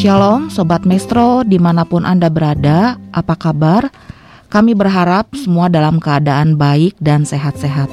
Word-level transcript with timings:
Shalom 0.00 0.48
Sobat 0.48 0.88
Maestro 0.88 1.44
di 1.44 1.60
mana 1.60 1.84
pun 1.84 2.08
Anda 2.08 2.32
berada, 2.32 2.96
apa 3.12 3.36
kabar? 3.36 3.92
Kami 4.48 4.72
berharap 4.72 5.28
semua 5.36 5.68
dalam 5.68 6.00
keadaan 6.00 6.56
baik 6.56 6.96
dan 7.04 7.28
sehat-sehat. 7.28 7.92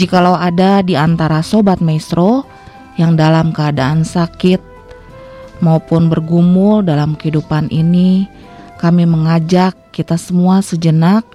Jikalau 0.00 0.32
ada 0.32 0.80
di 0.80 0.96
antara 0.96 1.44
Sobat 1.44 1.84
Maestro 1.84 2.48
yang 2.96 3.20
dalam 3.20 3.52
keadaan 3.52 4.00
sakit 4.00 4.64
maupun 5.60 6.08
bergumul 6.08 6.80
dalam 6.80 7.12
kehidupan 7.12 7.68
ini, 7.68 8.24
kami 8.80 9.04
mengajak 9.04 9.76
kita 9.92 10.16
semua 10.16 10.64
sejenak 10.64 11.28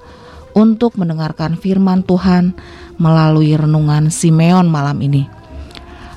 untuk 0.58 0.98
mendengarkan 0.98 1.62
firman 1.62 2.02
Tuhan 2.02 2.58
melalui 2.98 3.54
renungan 3.54 4.10
Simeon 4.10 4.66
malam 4.66 4.98
ini. 5.06 5.45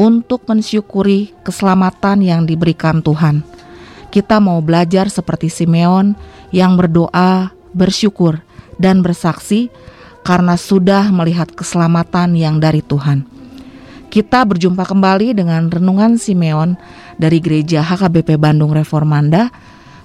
untuk 0.02 0.42
mensyukuri 0.50 1.30
keselamatan 1.46 2.26
yang 2.26 2.50
diberikan 2.50 3.06
Tuhan. 3.06 3.46
Kita 4.10 4.42
mau 4.42 4.66
belajar 4.66 5.14
seperti 5.14 5.54
Simeon 5.54 6.18
yang 6.50 6.74
berdoa, 6.74 7.54
bersyukur, 7.70 8.42
dan 8.82 9.06
bersaksi 9.06 9.70
karena 10.22 10.58
sudah 10.58 11.10
melihat 11.10 11.50
keselamatan 11.54 12.38
yang 12.38 12.62
dari 12.62 12.82
Tuhan. 12.86 13.26
Kita 14.12 14.44
berjumpa 14.44 14.84
kembali 14.84 15.32
dengan 15.32 15.72
renungan 15.72 16.20
Simeon 16.20 16.76
dari 17.16 17.40
Gereja 17.40 17.80
HKBP 17.80 18.36
Bandung 18.36 18.76
Reformanda 18.76 19.48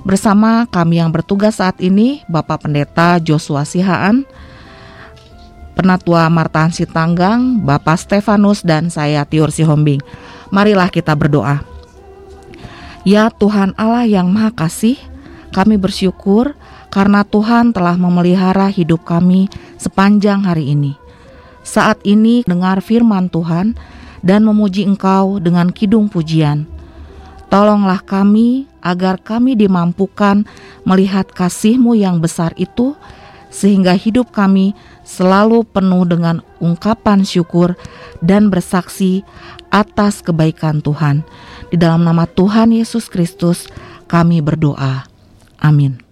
bersama 0.07 0.71
kami 0.71 1.03
yang 1.03 1.11
bertugas 1.11 1.59
saat 1.59 1.83
ini 1.83 2.23
Bapak 2.31 2.63
Pendeta 2.63 3.19
Joshua 3.19 3.67
Sihaan, 3.67 4.23
Penatua 5.75 6.31
Martaan 6.31 6.71
Sitanggang, 6.71 7.59
Bapak 7.67 7.99
Stefanus 7.99 8.63
dan 8.63 8.95
saya 8.95 9.27
Tiur 9.27 9.51
Sihombing. 9.51 9.99
Marilah 10.55 10.89
kita 10.89 11.19
berdoa. 11.19 11.67
Ya 13.03 13.27
Tuhan 13.35 13.75
Allah 13.75 14.07
yang 14.07 14.31
Maha 14.31 14.55
Kasih, 14.55 14.99
kami 15.51 15.75
bersyukur 15.79 16.55
karena 16.89 17.23
Tuhan 17.27 17.77
telah 17.77 17.95
memelihara 17.99 18.71
hidup 18.73 19.05
kami 19.05 19.51
sepanjang 19.77 20.47
hari 20.47 20.73
ini. 20.73 20.97
Saat 21.67 22.01
ini 22.07 22.47
dengar 22.47 22.79
firman 22.79 23.27
Tuhan 23.27 23.75
dan 24.23 24.47
memuji 24.47 24.87
Engkau 24.87 25.43
dengan 25.43 25.75
kidung 25.75 26.07
pujian. 26.07 26.67
Tolonglah 27.47 28.03
kami 28.03 28.67
agar 28.83 29.23
kami 29.23 29.55
dimampukan 29.55 30.47
melihat 30.83 31.31
kasih-Mu 31.31 31.95
yang 31.95 32.19
besar 32.19 32.55
itu 32.59 32.99
sehingga 33.51 33.95
hidup 33.95 34.35
kami 34.35 34.75
selalu 35.07 35.63
penuh 35.65 36.05
dengan 36.05 36.43
ungkapan 36.59 37.23
syukur 37.23 37.79
dan 38.19 38.51
bersaksi 38.51 39.23
atas 39.71 40.21
kebaikan 40.21 40.83
Tuhan. 40.83 41.23
Di 41.71 41.79
dalam 41.79 42.03
nama 42.03 42.27
Tuhan 42.27 42.75
Yesus 42.75 43.07
Kristus 43.07 43.71
kami 44.11 44.43
berdoa. 44.43 45.07
Amin. 45.63 46.06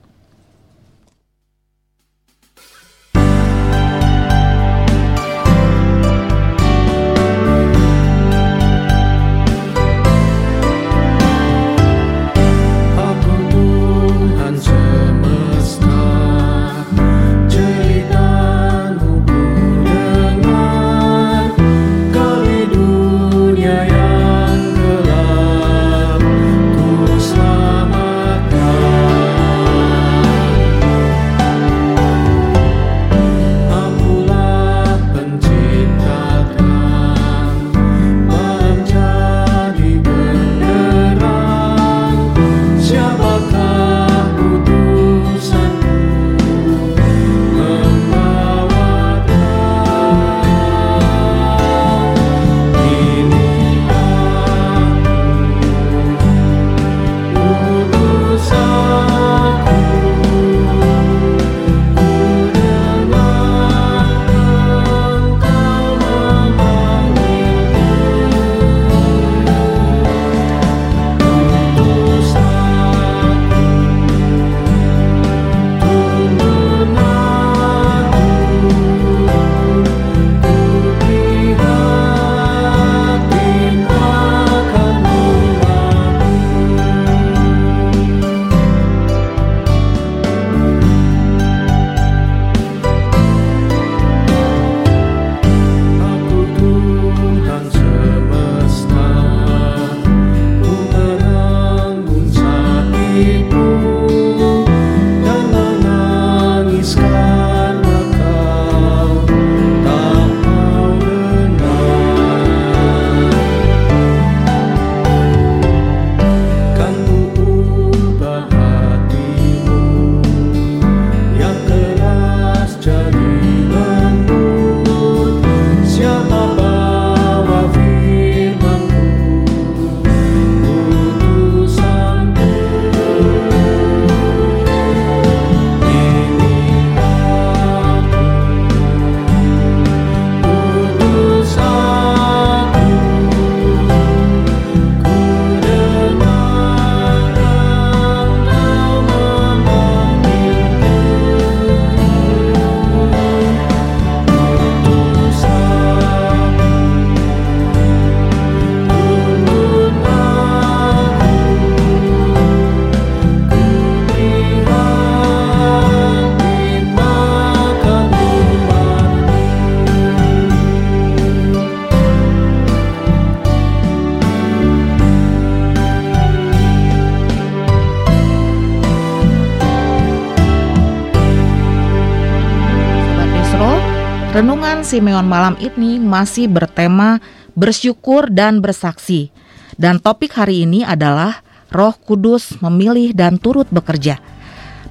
Renungan 184.44 184.84
Simeon 184.84 185.24
malam 185.24 185.56
ini 185.56 185.96
masih 185.96 186.52
bertema 186.52 187.16
bersyukur 187.56 188.28
dan 188.28 188.60
bersaksi. 188.60 189.32
Dan 189.80 189.96
topik 189.96 190.36
hari 190.36 190.68
ini 190.68 190.84
adalah 190.84 191.40
Roh 191.72 191.96
Kudus 191.96 192.52
memilih 192.60 193.16
dan 193.16 193.40
turut 193.40 193.64
bekerja. 193.72 194.20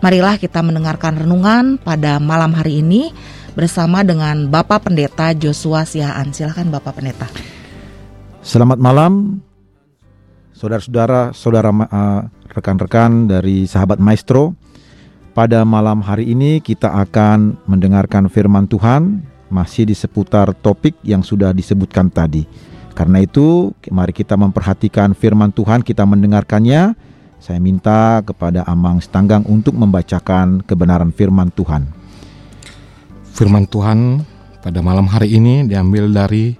Marilah 0.01 0.41
kita 0.41 0.65
mendengarkan 0.65 1.21
renungan 1.21 1.77
pada 1.77 2.17
malam 2.17 2.49
hari 2.57 2.81
ini 2.81 3.13
bersama 3.53 4.01
dengan 4.01 4.49
Bapak 4.49 4.89
Pendeta 4.89 5.37
Joshua 5.37 5.85
Sihaan. 5.85 6.33
Silakan 6.33 6.73
Bapak 6.73 6.97
Pendeta. 6.97 7.29
Selamat 8.41 8.81
malam 8.81 9.37
saudara-saudara, 10.57 11.29
saudara 11.37 11.69
uh, 11.69 12.25
rekan-rekan 12.57 13.29
dari 13.29 13.69
sahabat 13.69 14.01
Maestro. 14.01 14.57
Pada 15.37 15.61
malam 15.61 16.01
hari 16.01 16.33
ini 16.33 16.57
kita 16.57 16.89
akan 16.89 17.61
mendengarkan 17.69 18.33
firman 18.33 18.65
Tuhan 18.65 19.29
masih 19.53 19.85
di 19.85 19.93
seputar 19.93 20.49
topik 20.57 20.97
yang 21.05 21.21
sudah 21.21 21.53
disebutkan 21.53 22.09
tadi. 22.09 22.49
Karena 22.97 23.21
itu, 23.21 23.73
mari 23.93 24.13
kita 24.13 24.33
memperhatikan 24.33 25.13
firman 25.13 25.53
Tuhan, 25.53 25.85
kita 25.85 26.01
mendengarkannya. 26.05 26.97
Saya 27.37 27.59
minta 27.59 28.23
kepada 28.25 28.65
Amang 28.65 29.03
Stanggang 29.03 29.45
untuk 29.45 29.75
membacakan 29.77 30.65
kebenaran 30.65 31.13
firman 31.13 31.53
Tuhan. 31.53 31.85
Firman 33.35 33.67
Tuhan 33.67 34.23
pada 34.63 34.79
malam 34.79 35.05
hari 35.11 35.35
ini 35.35 35.67
diambil 35.67 36.07
dari 36.07 36.55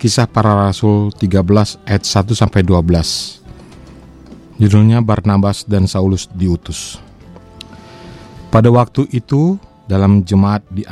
Kisah 0.00 0.24
Para 0.24 0.56
Rasul 0.56 1.12
13 1.12 1.84
ayat 1.84 2.02
1 2.08 2.32
sampai 2.32 2.64
12. 2.64 3.44
Judulnya 4.56 5.04
Barnabas 5.04 5.68
dan 5.68 5.84
Saulus 5.84 6.24
diutus. 6.32 6.96
Pada 8.48 8.72
waktu 8.72 9.04
itu, 9.12 9.60
dalam 9.84 10.24
jemaat 10.24 10.64
di 10.72 10.88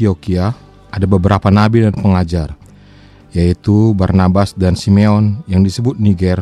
Antioquia 0.00 0.56
ada 0.88 1.04
beberapa 1.04 1.52
nabi 1.52 1.84
dan 1.84 1.92
pengajar, 1.92 2.56
yaitu 3.36 3.92
Barnabas 3.92 4.56
dan 4.56 4.72
Simeon 4.72 5.44
yang 5.44 5.60
disebut 5.60 6.00
Niger, 6.00 6.40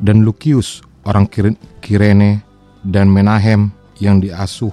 dan 0.00 0.24
Lukius 0.24 0.80
orang 1.04 1.28
Kirene, 1.84 2.40
dan 2.80 3.12
Menahem 3.12 3.68
yang 4.00 4.16
diasuh 4.16 4.72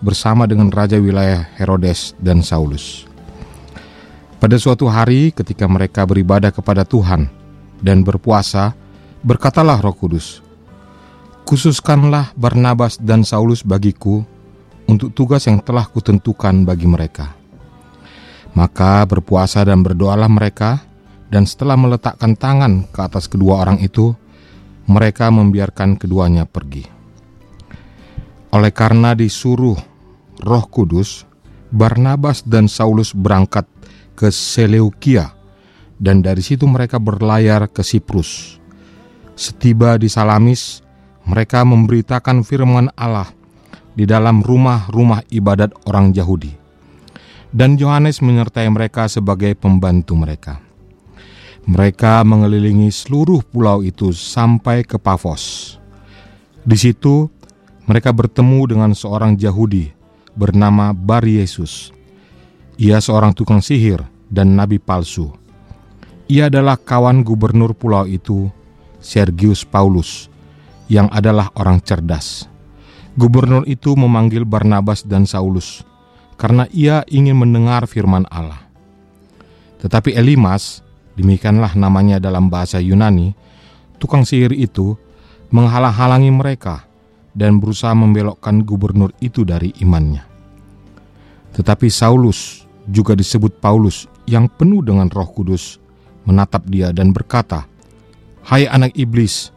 bersama 0.00 0.48
dengan 0.48 0.72
raja 0.72 0.96
wilayah 0.96 1.44
Herodes 1.60 2.16
dan 2.16 2.40
Saulus. 2.40 3.04
Pada 4.40 4.56
suatu 4.56 4.88
hari 4.88 5.28
ketika 5.28 5.68
mereka 5.68 6.08
beribadah 6.08 6.48
kepada 6.48 6.88
Tuhan 6.88 7.28
dan 7.84 8.08
berpuasa, 8.08 8.72
berkatalah 9.20 9.84
Roh 9.84 9.92
Kudus, 9.92 10.40
Khususkanlah 11.44 12.32
Barnabas 12.40 12.96
dan 12.96 13.20
Saulus 13.20 13.60
bagiku 13.60 14.24
untuk 14.88 15.12
tugas 15.12 15.44
yang 15.44 15.60
telah 15.60 15.84
kutentukan 15.86 16.64
bagi 16.64 16.88
mereka. 16.88 17.36
Maka 18.56 19.04
berpuasa 19.04 19.62
dan 19.62 19.84
berdoalah 19.84 20.26
mereka, 20.26 20.80
dan 21.28 21.44
setelah 21.44 21.76
meletakkan 21.76 22.32
tangan 22.34 22.88
ke 22.88 22.98
atas 23.04 23.28
kedua 23.28 23.62
orang 23.68 23.78
itu, 23.84 24.16
mereka 24.88 25.28
membiarkan 25.28 26.00
keduanya 26.00 26.48
pergi. 26.48 26.88
Oleh 28.48 28.72
karena 28.72 29.12
disuruh 29.12 29.76
Roh 30.40 30.64
Kudus, 30.72 31.28
Barnabas 31.68 32.40
dan 32.48 32.64
Saulus 32.64 33.12
berangkat 33.12 33.68
ke 34.16 34.32
Seleukia, 34.32 35.36
dan 36.00 36.24
dari 36.24 36.40
situ 36.40 36.64
mereka 36.64 36.96
berlayar 36.96 37.68
ke 37.68 37.84
Siprus. 37.84 38.56
Setiba 39.36 40.00
di 40.00 40.08
Salamis, 40.08 40.80
mereka 41.28 41.60
memberitakan 41.62 42.40
firman 42.40 42.88
Allah 42.96 43.37
di 43.98 44.06
dalam 44.06 44.46
rumah-rumah 44.46 45.26
ibadat 45.34 45.74
orang 45.90 46.14
Yahudi. 46.14 46.54
Dan 47.50 47.74
Yohanes 47.74 48.22
menyertai 48.22 48.70
mereka 48.70 49.10
sebagai 49.10 49.58
pembantu 49.58 50.14
mereka. 50.14 50.62
Mereka 51.66 52.22
mengelilingi 52.22 52.94
seluruh 52.94 53.42
pulau 53.42 53.82
itu 53.82 54.14
sampai 54.14 54.86
ke 54.86 55.02
Pafos. 55.02 55.74
Di 56.62 56.78
situ 56.78 57.26
mereka 57.90 58.14
bertemu 58.14 58.70
dengan 58.70 58.90
seorang 58.94 59.34
Yahudi 59.34 59.90
bernama 60.38 60.94
Bar 60.94 61.26
Yesus. 61.26 61.90
Ia 62.78 63.02
seorang 63.02 63.34
tukang 63.34 63.58
sihir 63.58 63.98
dan 64.30 64.54
nabi 64.54 64.78
palsu. 64.78 65.34
Ia 66.30 66.46
adalah 66.52 66.78
kawan 66.78 67.24
gubernur 67.26 67.74
pulau 67.74 68.04
itu, 68.04 68.52
Sergius 69.00 69.64
Paulus, 69.64 70.28
yang 70.86 71.08
adalah 71.10 71.48
orang 71.56 71.80
cerdas. 71.80 72.46
Gubernur 73.18 73.66
itu 73.66 73.98
memanggil 73.98 74.46
Barnabas 74.46 75.02
dan 75.02 75.26
Saulus 75.26 75.82
karena 76.38 76.70
ia 76.70 77.02
ingin 77.10 77.34
mendengar 77.34 77.90
firman 77.90 78.22
Allah. 78.30 78.62
Tetapi 79.82 80.14
Elimas, 80.14 80.86
demikianlah 81.18 81.74
namanya 81.74 82.22
dalam 82.22 82.46
bahasa 82.46 82.78
Yunani, 82.78 83.34
tukang 83.98 84.22
sihir 84.22 84.54
itu 84.54 84.94
menghalang-halangi 85.50 86.30
mereka 86.30 86.86
dan 87.34 87.58
berusaha 87.58 87.90
membelokkan 87.90 88.62
gubernur 88.62 89.10
itu 89.18 89.42
dari 89.42 89.74
imannya. 89.82 90.22
Tetapi 91.58 91.90
Saulus, 91.90 92.62
juga 92.86 93.18
disebut 93.18 93.58
Paulus, 93.58 94.06
yang 94.30 94.46
penuh 94.46 94.78
dengan 94.78 95.10
roh 95.10 95.26
kudus, 95.26 95.82
menatap 96.22 96.70
dia 96.70 96.94
dan 96.94 97.10
berkata, 97.10 97.66
Hai 98.46 98.70
anak 98.70 98.94
iblis, 98.94 99.50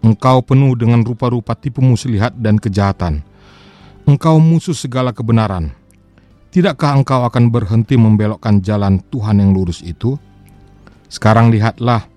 Engkau 0.00 0.40
penuh 0.40 0.72
dengan 0.80 1.04
rupa-rupa 1.04 1.52
tipu 1.52 1.84
muslihat 1.84 2.32
dan 2.40 2.56
kejahatan. 2.56 3.20
Engkau 4.08 4.40
musuh 4.40 4.72
segala 4.72 5.12
kebenaran. 5.12 5.76
Tidakkah 6.50 6.98
engkau 6.98 7.22
akan 7.28 7.52
berhenti 7.52 7.94
membelokkan 7.94 8.58
jalan 8.64 8.98
Tuhan 9.12 9.38
yang 9.38 9.54
lurus 9.54 9.84
itu? 9.86 10.18
Sekarang 11.06 11.52
lihatlah, 11.52 12.10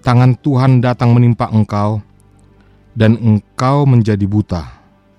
tangan 0.00 0.32
Tuhan 0.40 0.80
datang 0.80 1.12
menimpa 1.12 1.52
engkau, 1.52 2.00
dan 2.96 3.20
engkau 3.20 3.84
menjadi 3.84 4.24
buta. 4.24 4.64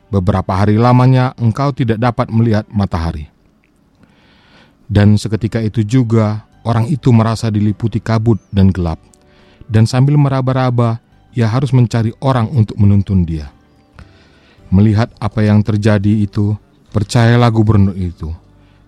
Beberapa 0.09 0.57
hari 0.57 0.79
lamanya 0.79 1.37
engkau 1.37 1.69
tidak 1.75 2.01
dapat 2.01 2.31
melihat 2.33 2.65
matahari. 2.71 3.29
Dan 4.89 5.21
seketika 5.21 5.59
itu 5.61 5.85
juga 5.85 6.49
orang 6.65 6.89
itu 6.89 7.13
merasa 7.13 7.53
diliputi 7.53 8.01
kabut 8.01 8.41
dan 8.49 8.73
gelap, 8.73 8.97
dan 9.69 9.85
sambil 9.85 10.17
meraba-raba 10.17 10.97
ia 11.35 11.51
harus 11.51 11.75
mencari 11.75 12.15
orang 12.23 12.47
untuk 12.49 12.79
menuntun 12.79 13.27
dia. 13.27 13.51
Melihat 14.71 15.11
apa 15.19 15.43
yang 15.43 15.61
terjadi 15.61 16.25
itu, 16.25 16.55
percayalah 16.95 17.51
gubernur 17.51 17.93
itu. 17.93 18.31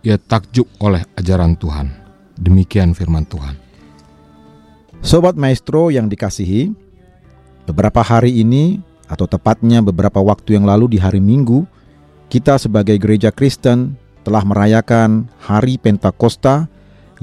Ia 0.01 0.15
takjub 0.15 0.65
oleh 0.79 1.03
ajaran 1.19 1.59
Tuhan. 1.59 1.91
Demikian 2.39 2.95
firman 2.95 3.27
Tuhan. 3.27 3.59
Sobat 5.03 5.35
Maestro 5.37 5.93
yang 5.93 6.09
dikasihi, 6.09 6.73
beberapa 7.67 8.01
hari 8.01 8.41
ini 8.41 8.81
atau 9.11 9.27
tepatnya 9.27 9.83
beberapa 9.83 10.23
waktu 10.23 10.57
yang 10.57 10.65
lalu 10.65 10.95
di 10.95 10.97
hari 10.97 11.19
Minggu, 11.19 11.67
kita 12.31 12.57
sebagai 12.57 12.95
gereja 12.97 13.29
Kristen 13.29 13.99
telah 14.23 14.43
merayakan 14.43 15.31
hari 15.39 15.79
Pentakosta, 15.79 16.67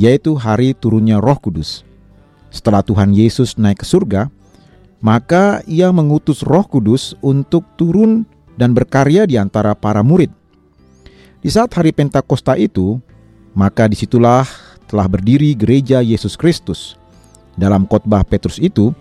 yaitu 0.00 0.37
hari 0.37 0.73
turunnya 0.73 1.21
Roh 1.21 1.37
Kudus. 1.37 1.85
Setelah 2.49 2.81
Tuhan 2.87 3.12
Yesus 3.12 3.59
naik 3.59 3.83
ke 3.83 3.87
surga, 3.87 4.31
maka 5.04 5.61
ia 5.68 5.92
mengutus 5.92 6.40
Roh 6.40 6.64
Kudus 6.64 7.12
untuk 7.20 7.68
turun 7.76 8.25
dan 8.56 8.73
berkarya 8.73 9.28
di 9.28 9.37
antara 9.37 9.76
para 9.76 10.00
murid. 10.00 10.32
Di 11.44 11.52
saat 11.52 11.76
hari 11.76 11.92
Pentakosta 11.92 12.56
itu, 12.56 12.96
maka 13.52 13.84
di 13.84 14.00
situlah 14.00 14.49
telah 14.88 15.04
berdiri 15.04 15.52
gereja 15.52 16.00
Yesus 16.00 16.40
Kristus. 16.40 16.96
Dalam 17.52 17.84
khotbah 17.84 18.25
Petrus 18.25 18.56
itu, 18.56 18.96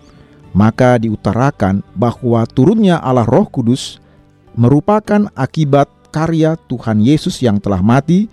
maka 0.52 1.00
diutarakan 1.00 1.80
bahwa 1.96 2.44
turunnya 2.52 3.00
Allah 3.00 3.24
Roh 3.24 3.48
Kudus 3.48 3.96
merupakan 4.52 5.32
akibat 5.32 5.88
karya 6.12 6.60
Tuhan 6.68 7.00
Yesus 7.00 7.40
yang 7.40 7.56
telah 7.58 7.80
mati 7.80 8.28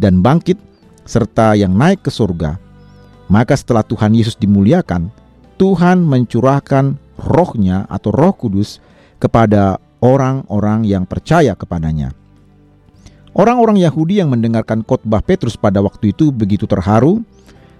dan 0.00 0.24
bangkit 0.24 0.56
serta 1.04 1.52
yang 1.52 1.76
naik 1.76 2.00
ke 2.00 2.10
surga. 2.10 2.56
Maka 3.28 3.54
setelah 3.54 3.84
Tuhan 3.84 4.16
Yesus 4.16 4.34
dimuliakan, 4.40 5.12
Tuhan 5.60 6.00
mencurahkan 6.02 7.09
rohnya 7.20 7.84
atau 7.86 8.10
roh 8.10 8.32
kudus 8.32 8.80
kepada 9.20 9.76
orang-orang 10.00 10.88
yang 10.88 11.04
percaya 11.04 11.52
kepadanya. 11.52 12.16
Orang-orang 13.30 13.78
Yahudi 13.78 14.18
yang 14.18 14.32
mendengarkan 14.34 14.82
khotbah 14.82 15.22
Petrus 15.22 15.54
pada 15.54 15.78
waktu 15.78 16.10
itu 16.10 16.34
begitu 16.34 16.66
terharu 16.66 17.22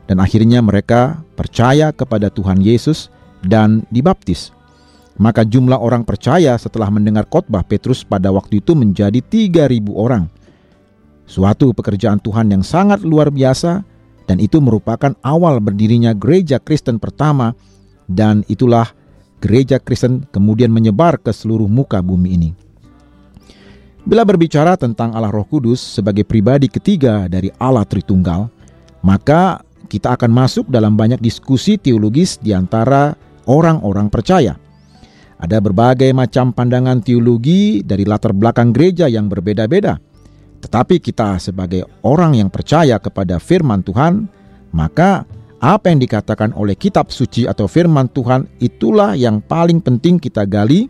dan 0.06 0.23
akhirnya 0.23 0.62
mereka 0.62 1.18
percaya 1.35 1.90
kepada 1.90 2.30
Tuhan 2.30 2.62
Yesus 2.62 3.11
dan 3.42 3.82
dibaptis. 3.90 4.54
Maka 5.18 5.42
jumlah 5.44 5.76
orang 5.76 6.06
percaya 6.06 6.54
setelah 6.54 6.88
mendengar 6.88 7.26
khotbah 7.26 7.66
Petrus 7.66 8.06
pada 8.06 8.30
waktu 8.30 8.62
itu 8.62 8.78
menjadi 8.78 9.18
3000 9.20 9.90
orang. 9.90 10.30
Suatu 11.26 11.75
pekerjaan 11.75 12.23
Tuhan 12.23 12.50
yang 12.50 12.62
sangat 12.62 13.02
luar 13.02 13.28
biasa 13.35 13.82
dan 14.30 14.38
itu 14.38 14.62
merupakan 14.62 15.14
awal 15.26 15.59
berdirinya 15.59 16.14
gereja 16.14 16.62
Kristen 16.62 17.02
pertama 17.02 17.59
dan 18.06 18.47
itulah 18.47 18.90
gereja 19.40 19.80
Kristen 19.80 20.28
kemudian 20.28 20.70
menyebar 20.70 21.16
ke 21.18 21.32
seluruh 21.32 21.66
muka 21.66 21.99
bumi 22.04 22.28
ini. 22.37 22.50
Bila 24.04 24.25
berbicara 24.25 24.80
tentang 24.80 25.12
Allah 25.12 25.32
Roh 25.32 25.44
Kudus 25.44 25.80
sebagai 25.80 26.25
pribadi 26.25 26.68
ketiga 26.68 27.28
dari 27.28 27.52
Allah 27.61 27.85
Tritunggal, 27.85 28.49
maka 29.04 29.61
kita 29.90 30.14
akan 30.16 30.30
masuk 30.30 30.70
dalam 30.70 30.94
banyak 30.94 31.20
diskusi 31.20 31.76
teologis 31.76 32.40
di 32.40 32.54
antara 32.54 33.12
orang-orang 33.50 34.09
percaya. 34.09 34.56
Ada 35.40 35.56
berbagai 35.61 36.12
macam 36.12 36.52
pandangan 36.52 37.00
teologi 37.00 37.80
dari 37.80 38.04
latar 38.04 38.37
belakang 38.37 38.76
gereja 38.76 39.09
yang 39.09 39.26
berbeda-beda. 39.26 39.97
Tetapi 40.61 41.00
kita 41.00 41.40
sebagai 41.40 41.88
orang 42.04 42.37
yang 42.37 42.52
percaya 42.52 43.00
kepada 43.00 43.40
firman 43.40 43.80
Tuhan, 43.80 44.28
maka 44.76 45.25
apa 45.61 45.93
yang 45.93 46.00
dikatakan 46.00 46.57
oleh 46.57 46.73
kitab 46.73 47.12
suci 47.12 47.45
atau 47.45 47.69
firman 47.69 48.09
Tuhan 48.09 48.49
itulah 48.64 49.12
yang 49.12 49.45
paling 49.45 49.85
penting 49.85 50.17
kita 50.17 50.49
gali 50.49 50.88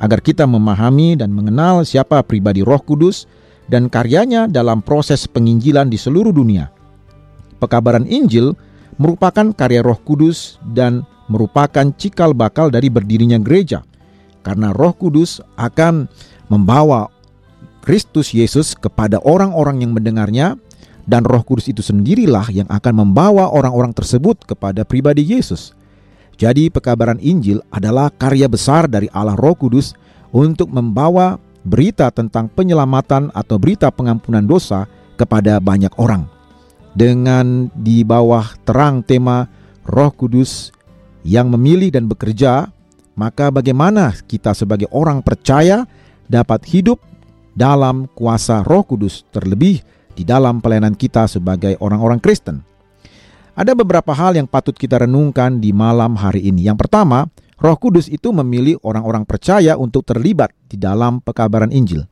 agar 0.00 0.24
kita 0.24 0.48
memahami 0.48 1.12
dan 1.12 1.28
mengenal 1.28 1.84
siapa 1.84 2.24
pribadi 2.24 2.64
Roh 2.64 2.80
Kudus 2.80 3.28
dan 3.68 3.92
karyanya 3.92 4.48
dalam 4.48 4.80
proses 4.80 5.28
penginjilan 5.28 5.92
di 5.92 6.00
seluruh 6.00 6.32
dunia. 6.32 6.72
Pekabaran 7.60 8.08
Injil 8.08 8.56
merupakan 8.96 9.52
karya 9.52 9.84
Roh 9.84 10.00
Kudus 10.00 10.56
dan 10.72 11.04
merupakan 11.28 11.92
cikal 11.92 12.32
bakal 12.32 12.72
dari 12.72 12.88
berdirinya 12.88 13.36
gereja. 13.36 13.84
Karena 14.40 14.72
Roh 14.72 14.96
Kudus 14.96 15.44
akan 15.60 16.08
membawa 16.48 17.12
Kristus 17.84 18.32
Yesus 18.32 18.72
kepada 18.72 19.20
orang-orang 19.20 19.84
yang 19.84 19.92
mendengarnya 19.92 20.56
dan 21.08 21.24
Roh 21.24 21.40
Kudus 21.40 21.72
itu 21.72 21.80
sendirilah 21.80 22.52
yang 22.52 22.68
akan 22.68 23.00
membawa 23.00 23.48
orang-orang 23.48 23.96
tersebut 23.96 24.44
kepada 24.44 24.84
pribadi 24.84 25.24
Yesus. 25.24 25.72
Jadi, 26.36 26.68
pekabaran 26.68 27.16
Injil 27.18 27.64
adalah 27.72 28.12
karya 28.12 28.46
besar 28.46 28.86
dari 28.86 29.08
Allah 29.16 29.34
Roh 29.34 29.56
Kudus 29.56 29.96
untuk 30.30 30.68
membawa 30.68 31.40
berita 31.64 32.12
tentang 32.12 32.52
penyelamatan 32.52 33.32
atau 33.32 33.56
berita 33.56 33.88
pengampunan 33.88 34.44
dosa 34.44 34.84
kepada 35.16 35.58
banyak 35.58 35.90
orang. 35.96 36.28
Dengan 36.92 37.72
di 37.72 38.04
bawah 38.04 38.44
terang 38.68 39.00
tema 39.00 39.48
Roh 39.88 40.12
Kudus 40.12 40.70
yang 41.24 41.48
memilih 41.48 41.88
dan 41.90 42.06
bekerja, 42.06 42.68
maka 43.18 43.50
bagaimana 43.50 44.14
kita 44.28 44.54
sebagai 44.54 44.86
orang 44.94 45.24
percaya 45.24 45.88
dapat 46.30 46.62
hidup 46.68 47.00
dalam 47.56 48.06
kuasa 48.14 48.62
Roh 48.62 48.86
Kudus 48.86 49.26
terlebih 49.34 49.82
di 50.18 50.26
dalam 50.26 50.58
pelayanan 50.58 50.98
kita 50.98 51.30
sebagai 51.30 51.78
orang-orang 51.78 52.18
Kristen. 52.18 52.66
Ada 53.54 53.78
beberapa 53.78 54.10
hal 54.10 54.34
yang 54.34 54.50
patut 54.50 54.74
kita 54.74 55.06
renungkan 55.06 55.62
di 55.62 55.70
malam 55.70 56.18
hari 56.18 56.50
ini. 56.50 56.66
Yang 56.66 56.86
pertama, 56.86 57.30
Roh 57.58 57.78
Kudus 57.78 58.10
itu 58.10 58.34
memilih 58.34 58.82
orang-orang 58.82 59.22
percaya 59.22 59.78
untuk 59.78 60.06
terlibat 60.06 60.50
di 60.66 60.78
dalam 60.78 61.22
pekabaran 61.22 61.70
Injil. 61.70 62.06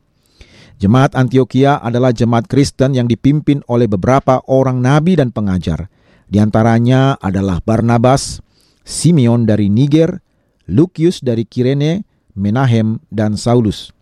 Jemaat 0.79 1.19
Antioquia 1.19 1.83
adalah 1.83 2.11
jemaat 2.15 2.47
Kristen 2.47 2.95
yang 2.95 3.11
dipimpin 3.11 3.63
oleh 3.67 3.91
beberapa 3.91 4.43
orang 4.47 4.79
nabi 4.79 5.19
dan 5.19 5.31
pengajar. 5.35 5.91
Di 6.27 6.43
antaranya 6.43 7.15
adalah 7.23 7.63
Barnabas, 7.63 8.43
Simeon 8.83 9.47
dari 9.47 9.71
Niger, 9.71 10.19
Lukius 10.67 11.23
dari 11.23 11.47
Kirene, 11.47 12.03
Menahem, 12.35 12.99
dan 13.09 13.39
Saulus. 13.39 13.95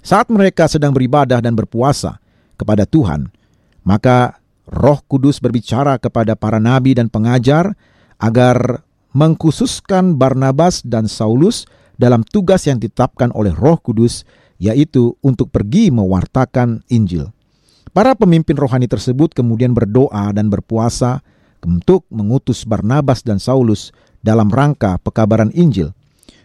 Saat 0.00 0.32
mereka 0.32 0.66
sedang 0.66 0.96
beribadah 0.96 1.44
dan 1.44 1.52
berpuasa, 1.52 2.18
kepada 2.56 2.88
Tuhan, 2.88 3.30
maka 3.86 4.40
Roh 4.66 4.98
Kudus 5.06 5.38
berbicara 5.38 6.00
kepada 6.02 6.34
para 6.34 6.58
nabi 6.58 6.98
dan 6.98 7.06
pengajar 7.06 7.78
agar 8.18 8.82
mengkhususkan 9.14 10.18
Barnabas 10.18 10.82
dan 10.82 11.06
Saulus 11.06 11.64
dalam 11.96 12.26
tugas 12.26 12.68
yang 12.68 12.76
ditetapkan 12.76 13.32
oleh 13.32 13.54
Roh 13.54 13.80
Kudus, 13.80 14.26
yaitu 14.60 15.16
untuk 15.24 15.52
pergi 15.52 15.88
mewartakan 15.92 16.84
Injil. 16.92 17.32
Para 17.96 18.12
pemimpin 18.12 18.60
rohani 18.60 18.84
tersebut 18.84 19.32
kemudian 19.32 19.72
berdoa 19.72 20.28
dan 20.36 20.52
berpuasa 20.52 21.24
untuk 21.64 22.04
mengutus 22.12 22.68
Barnabas 22.68 23.24
dan 23.24 23.40
Saulus 23.40 23.88
dalam 24.20 24.52
rangka 24.52 25.00
pekabaran 25.00 25.48
Injil. 25.56 25.96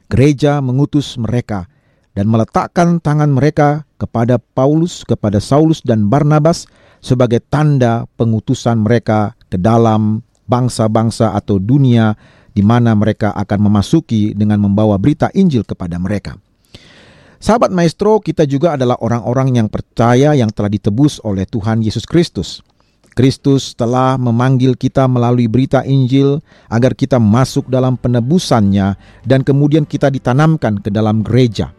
Gereja 0.08 0.60
mengutus 0.60 1.15
mereka 1.15 1.71
dan 2.15 2.27
meletakkan 2.27 3.00
tangan 3.00 3.32
mereka 3.32 3.88
kepada 3.96 4.38
Paulus, 4.38 5.08
kepada 5.08 5.39
Saulus 5.39 5.80
dan 5.86 6.12
Barnabas 6.12 6.68
sebagai 7.00 7.39
tanda 7.48 8.06
pengutusan 8.20 8.84
mereka 8.84 9.34
ke 9.48 9.58
dalam 9.58 10.22
bangsa-bangsa 10.46 11.32
atau 11.32 11.58
dunia 11.58 12.13
di 12.51 12.60
mana 12.60 12.91
mereka 12.91 13.32
akan 13.32 13.72
memasuki 13.72 14.36
dengan 14.36 14.60
membawa 14.60 15.00
berita 15.00 15.32
Injil 15.32 15.63
kepada 15.63 15.96
mereka. 15.96 16.36
Sahabat 17.41 17.74
maestro, 17.74 18.22
kita 18.22 18.46
juga 18.46 18.77
adalah 18.77 19.01
orang-orang 19.01 19.58
yang 19.58 19.68
percaya 19.72 20.38
yang 20.38 20.53
telah 20.53 20.70
ditebus 20.70 21.24
oleh 21.25 21.50
Tuhan 21.50 21.82
Yesus 21.82 22.06
Kristus. 22.06 22.62
Kristus 23.18 23.74
telah 23.74 24.15
memanggil 24.15 24.77
kita 24.77 25.10
melalui 25.10 25.50
berita 25.50 25.84
Injil 25.84 26.39
agar 26.70 26.96
kita 26.96 27.18
masuk 27.20 27.68
dalam 27.68 27.98
penebusannya 27.98 28.96
dan 29.25 29.41
kemudian 29.41 29.89
kita 29.89 30.13
ditanamkan 30.13 30.80
ke 30.80 30.94
dalam 30.94 31.25
gereja. 31.25 31.74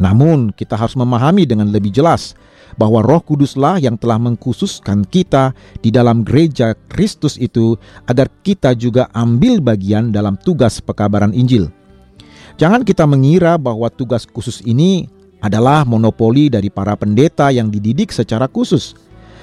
Namun, 0.00 0.50
kita 0.56 0.80
harus 0.80 0.96
memahami 0.96 1.44
dengan 1.44 1.68
lebih 1.68 1.92
jelas 1.92 2.32
bahwa 2.80 3.04
Roh 3.04 3.20
Kuduslah 3.20 3.76
yang 3.76 4.00
telah 4.00 4.16
mengkhususkan 4.16 5.04
kita 5.04 5.52
di 5.84 5.92
dalam 5.92 6.24
gereja 6.24 6.72
Kristus 6.88 7.36
itu 7.36 7.76
agar 8.08 8.32
kita 8.40 8.72
juga 8.72 9.12
ambil 9.12 9.60
bagian 9.60 10.08
dalam 10.08 10.40
tugas 10.40 10.80
pekabaran 10.80 11.36
Injil. 11.36 11.68
Jangan 12.56 12.84
kita 12.84 13.04
mengira 13.04 13.60
bahwa 13.60 13.88
tugas 13.92 14.24
khusus 14.24 14.64
ini 14.64 15.08
adalah 15.40 15.88
monopoli 15.88 16.52
dari 16.52 16.68
para 16.68 16.92
pendeta 16.96 17.48
yang 17.48 17.72
dididik 17.72 18.12
secara 18.12 18.44
khusus. 18.48 18.92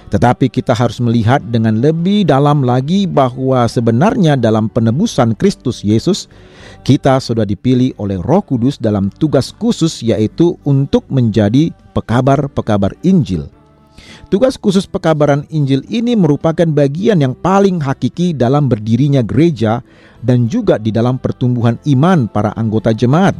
Tetapi 0.07 0.47
kita 0.47 0.71
harus 0.71 1.03
melihat 1.03 1.43
dengan 1.43 1.83
lebih 1.83 2.23
dalam 2.23 2.63
lagi 2.63 3.03
bahwa 3.03 3.67
sebenarnya 3.67 4.39
dalam 4.39 4.71
penebusan 4.71 5.35
Kristus 5.35 5.83
Yesus, 5.83 6.31
kita 6.87 7.19
sudah 7.19 7.43
dipilih 7.43 7.91
oleh 7.99 8.15
Roh 8.23 8.39
Kudus 8.39 8.79
dalam 8.79 9.11
tugas 9.11 9.51
khusus 9.51 9.99
yaitu 9.99 10.55
untuk 10.63 11.03
menjadi 11.11 11.75
pekabar-pekabar 11.91 12.95
Injil. 13.03 13.51
Tugas 14.31 14.55
khusus 14.55 14.87
pekabaran 14.87 15.43
Injil 15.51 15.83
ini 15.91 16.15
merupakan 16.15 16.67
bagian 16.67 17.19
yang 17.19 17.35
paling 17.35 17.83
hakiki 17.83 18.31
dalam 18.31 18.71
berdirinya 18.71 19.19
gereja 19.23 19.83
dan 20.23 20.47
juga 20.47 20.79
di 20.79 20.91
dalam 20.91 21.19
pertumbuhan 21.19 21.75
iman 21.83 22.31
para 22.31 22.55
anggota 22.55 22.95
jemaat. 22.95 23.35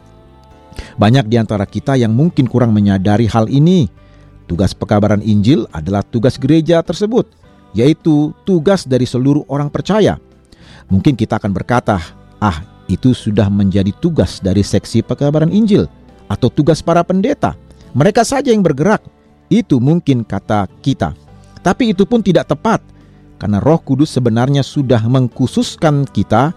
Banyak 1.00 1.32
di 1.32 1.40
antara 1.40 1.64
kita 1.64 1.96
yang 1.96 2.12
mungkin 2.12 2.46
kurang 2.52 2.76
menyadari 2.76 3.26
hal 3.26 3.48
ini 3.48 3.88
Tugas 4.48 4.72
pekabaran 4.72 5.20
Injil 5.20 5.68
adalah 5.76 6.02
tugas 6.08 6.40
gereja 6.40 6.80
tersebut, 6.80 7.28
yaitu 7.76 8.32
tugas 8.48 8.88
dari 8.88 9.04
seluruh 9.04 9.44
orang 9.52 9.68
percaya. 9.68 10.16
Mungkin 10.88 11.20
kita 11.20 11.36
akan 11.36 11.52
berkata, 11.52 12.00
"Ah, 12.40 12.64
itu 12.88 13.12
sudah 13.12 13.52
menjadi 13.52 13.92
tugas 14.00 14.40
dari 14.40 14.64
seksi 14.64 15.04
pekabaran 15.04 15.52
Injil 15.52 15.92
atau 16.32 16.48
tugas 16.48 16.80
para 16.80 17.04
pendeta. 17.04 17.60
Mereka 17.92 18.24
saja 18.24 18.56
yang 18.56 18.64
bergerak." 18.64 19.04
Itu 19.52 19.84
mungkin 19.84 20.24
kata 20.24 20.68
kita. 20.80 21.12
Tapi 21.60 21.92
itu 21.92 22.08
pun 22.08 22.24
tidak 22.24 22.52
tepat 22.52 22.80
karena 23.38 23.62
Roh 23.62 23.80
Kudus 23.80 24.12
sebenarnya 24.12 24.66
sudah 24.66 25.02
mengkhususkan 25.06 26.10
kita 26.10 26.52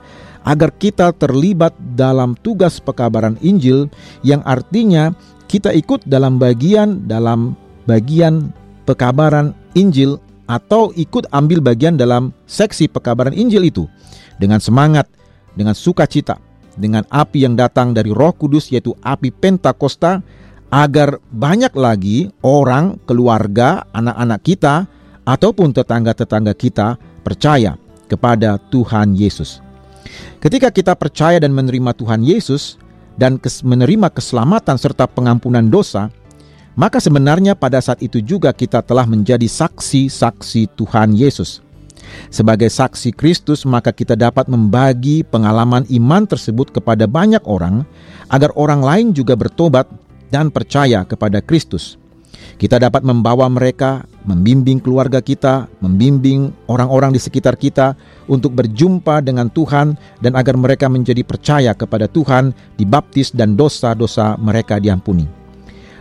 agar 0.49 0.71
kita 0.73 1.13
terlibat 1.13 1.77
dalam 1.93 2.33
tugas 2.41 2.81
pekabaran 2.81 3.37
Injil 3.45 3.93
yang 4.25 4.41
artinya 4.49 5.13
kita 5.45 5.77
ikut 5.77 6.09
dalam 6.09 6.41
bagian 6.41 7.05
dalam 7.05 7.53
bagian 7.85 8.53
pekabaran 8.85 9.55
Injil 9.79 10.19
atau 10.51 10.91
ikut 10.99 11.31
ambil 11.31 11.63
bagian 11.63 11.95
dalam 11.95 12.35
seksi 12.51 12.91
pekabaran 12.91 13.31
Injil 13.31 13.71
itu 13.71 13.87
dengan 14.43 14.59
semangat, 14.59 15.07
dengan 15.55 15.79
sukacita, 15.79 16.43
dengan 16.75 17.07
api 17.07 17.47
yang 17.47 17.55
datang 17.55 17.95
dari 17.95 18.11
Roh 18.11 18.35
Kudus 18.35 18.75
yaitu 18.75 18.97
api 19.05 19.31
Pentakosta 19.31 20.25
agar 20.71 21.19
banyak 21.31 21.75
lagi 21.75 22.31
orang, 22.43 22.99
keluarga, 23.07 23.87
anak-anak 23.95 24.41
kita 24.43 24.75
ataupun 25.27 25.75
tetangga-tetangga 25.75 26.55
kita 26.55 26.99
percaya 27.23 27.79
kepada 28.11 28.59
Tuhan 28.71 29.15
Yesus. 29.15 29.63
Ketika 30.43 30.75
kita 30.75 30.97
percaya 30.99 31.39
dan 31.39 31.55
menerima 31.55 31.95
Tuhan 31.95 32.27
Yesus 32.27 32.81
dan 33.15 33.39
menerima 33.43 34.11
keselamatan 34.11 34.79
serta 34.81 35.07
pengampunan 35.07 35.69
dosa, 35.69 36.09
maka 36.79 37.03
sebenarnya 37.03 37.59
pada 37.59 37.83
saat 37.83 38.03
itu 38.03 38.23
juga 38.23 38.55
kita 38.55 38.83
telah 38.85 39.07
menjadi 39.07 39.47
saksi-saksi 39.47 40.77
Tuhan 40.79 41.15
Yesus. 41.17 41.63
Sebagai 42.31 42.71
saksi 42.71 43.15
Kristus, 43.15 43.63
maka 43.63 43.95
kita 43.95 44.19
dapat 44.19 44.51
membagi 44.51 45.23
pengalaman 45.23 45.87
iman 45.91 46.27
tersebut 46.27 46.75
kepada 46.75 47.07
banyak 47.07 47.43
orang, 47.47 47.87
agar 48.31 48.51
orang 48.59 48.83
lain 48.83 49.07
juga 49.15 49.39
bertobat 49.39 49.87
dan 50.31 50.51
percaya 50.51 51.03
kepada 51.07 51.43
Kristus. 51.43 51.99
Kita 52.57 52.77
dapat 52.77 53.05
membawa 53.05 53.49
mereka, 53.49 54.05
membimbing 54.29 54.81
keluarga 54.81 55.21
kita, 55.25 55.69
membimbing 55.81 56.53
orang-orang 56.69 57.17
di 57.17 57.21
sekitar 57.21 57.57
kita 57.57 57.97
untuk 58.29 58.53
berjumpa 58.53 59.25
dengan 59.25 59.49
Tuhan, 59.49 59.97
dan 60.21 60.33
agar 60.37 60.57
mereka 60.57 60.87
menjadi 60.89 61.25
percaya 61.25 61.73
kepada 61.73 62.05
Tuhan, 62.09 62.53
dibaptis, 62.77 63.33
dan 63.33 63.57
dosa-dosa 63.57 64.37
mereka 64.37 64.77
diampuni. 64.77 65.40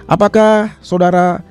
Apakah 0.10 0.74
saudara 0.82 1.46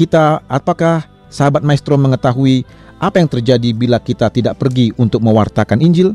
kita, 0.00 0.40
apakah 0.48 1.04
sahabat 1.28 1.60
maestro 1.60 2.00
mengetahui 2.00 2.64
Apa 3.02 3.18
yang 3.18 3.26
terjadi 3.26 3.74
bila 3.74 3.98
kita 3.98 4.30
tidak 4.30 4.62
pergi 4.62 4.94
untuk 4.94 5.26
mewartakan 5.26 5.82
Injil? 5.82 6.14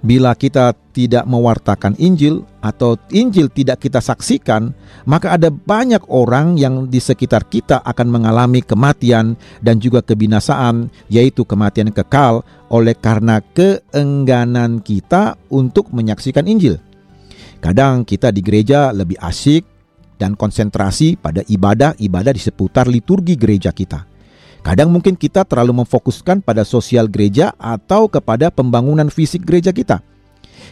Bila 0.00 0.32
kita 0.32 0.72
tidak 0.96 1.28
mewartakan 1.28 1.92
Injil 2.00 2.48
atau 2.64 2.96
Injil 3.12 3.52
tidak 3.52 3.84
kita 3.84 4.00
saksikan, 4.00 4.72
maka 5.04 5.36
ada 5.36 5.52
banyak 5.52 6.00
orang 6.08 6.56
yang 6.56 6.88
di 6.88 6.96
sekitar 6.96 7.44
kita 7.44 7.84
akan 7.84 8.08
mengalami 8.08 8.64
kematian 8.64 9.36
dan 9.60 9.76
juga 9.76 10.00
kebinasaan, 10.00 10.88
yaitu 11.12 11.44
kematian 11.44 11.92
kekal 11.92 12.40
oleh 12.72 12.96
karena 12.96 13.44
keengganan 13.52 14.80
kita 14.80 15.36
untuk 15.52 15.92
menyaksikan 15.92 16.48
Injil. 16.48 16.80
Kadang 17.60 18.08
kita 18.08 18.32
di 18.32 18.40
gereja 18.40 18.96
lebih 18.96 19.20
asik 19.20 19.75
dan 20.16 20.34
konsentrasi 20.34 21.16
pada 21.16 21.44
ibadah-ibadah 21.46 22.32
di 22.32 22.42
seputar 22.42 22.88
liturgi 22.88 23.36
gereja 23.36 23.72
kita. 23.72 24.04
Kadang 24.66 24.90
mungkin 24.90 25.14
kita 25.14 25.46
terlalu 25.46 25.86
memfokuskan 25.86 26.42
pada 26.42 26.66
sosial 26.66 27.06
gereja 27.06 27.54
atau 27.54 28.10
kepada 28.10 28.50
pembangunan 28.50 29.06
fisik 29.06 29.46
gereja 29.46 29.70
kita. 29.70 30.02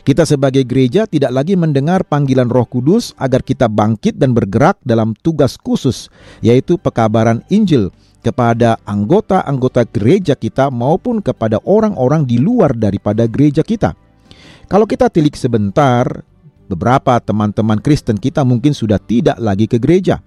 Kita 0.04 0.26
sebagai 0.26 0.66
gereja 0.66 1.06
tidak 1.06 1.32
lagi 1.32 1.54
mendengar 1.54 2.02
panggilan 2.04 2.50
Roh 2.50 2.66
Kudus 2.66 3.16
agar 3.16 3.40
kita 3.40 3.70
bangkit 3.70 4.18
dan 4.18 4.36
bergerak 4.36 4.76
dalam 4.82 5.16
tugas 5.22 5.56
khusus, 5.56 6.12
yaitu 6.42 6.76
pekabaran 6.76 7.40
Injil 7.48 7.88
kepada 8.24 8.80
anggota-anggota 8.88 9.84
gereja 9.88 10.34
kita 10.34 10.72
maupun 10.72 11.20
kepada 11.20 11.60
orang-orang 11.62 12.24
di 12.24 12.40
luar 12.40 12.74
daripada 12.74 13.28
gereja 13.30 13.60
kita. 13.60 13.96
Kalau 14.66 14.88
kita 14.88 15.12
tilik 15.12 15.36
sebentar, 15.36 16.04
beberapa 16.66 17.21
teman-teman 17.21 17.80
Kristen 17.80 18.16
kita 18.16 18.42
mungkin 18.42 18.73
sudah 18.73 19.00
tidak 19.00 19.37
lagi 19.40 19.68
ke 19.68 19.76
gereja 19.76 20.21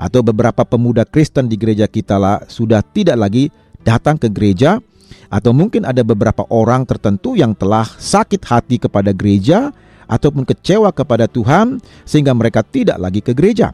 atau 0.00 0.24
beberapa 0.24 0.64
pemuda 0.64 1.04
Kristen 1.04 1.48
di 1.48 1.60
gereja 1.60 1.84
kita 1.84 2.16
lah 2.16 2.44
sudah 2.48 2.80
tidak 2.80 3.20
lagi 3.20 3.52
datang 3.84 4.16
ke 4.16 4.32
gereja 4.32 4.80
atau 5.28 5.52
mungkin 5.52 5.84
ada 5.86 6.00
beberapa 6.00 6.46
orang 6.48 6.88
tertentu 6.88 7.36
yang 7.36 7.52
telah 7.52 7.86
sakit 7.86 8.42
hati 8.42 8.76
kepada 8.80 9.12
gereja 9.12 9.70
ataupun 10.10 10.42
kecewa 10.42 10.90
kepada 10.90 11.30
Tuhan 11.30 11.78
sehingga 12.02 12.34
mereka 12.34 12.66
tidak 12.66 12.98
lagi 12.98 13.22
ke 13.22 13.30
gereja. 13.30 13.70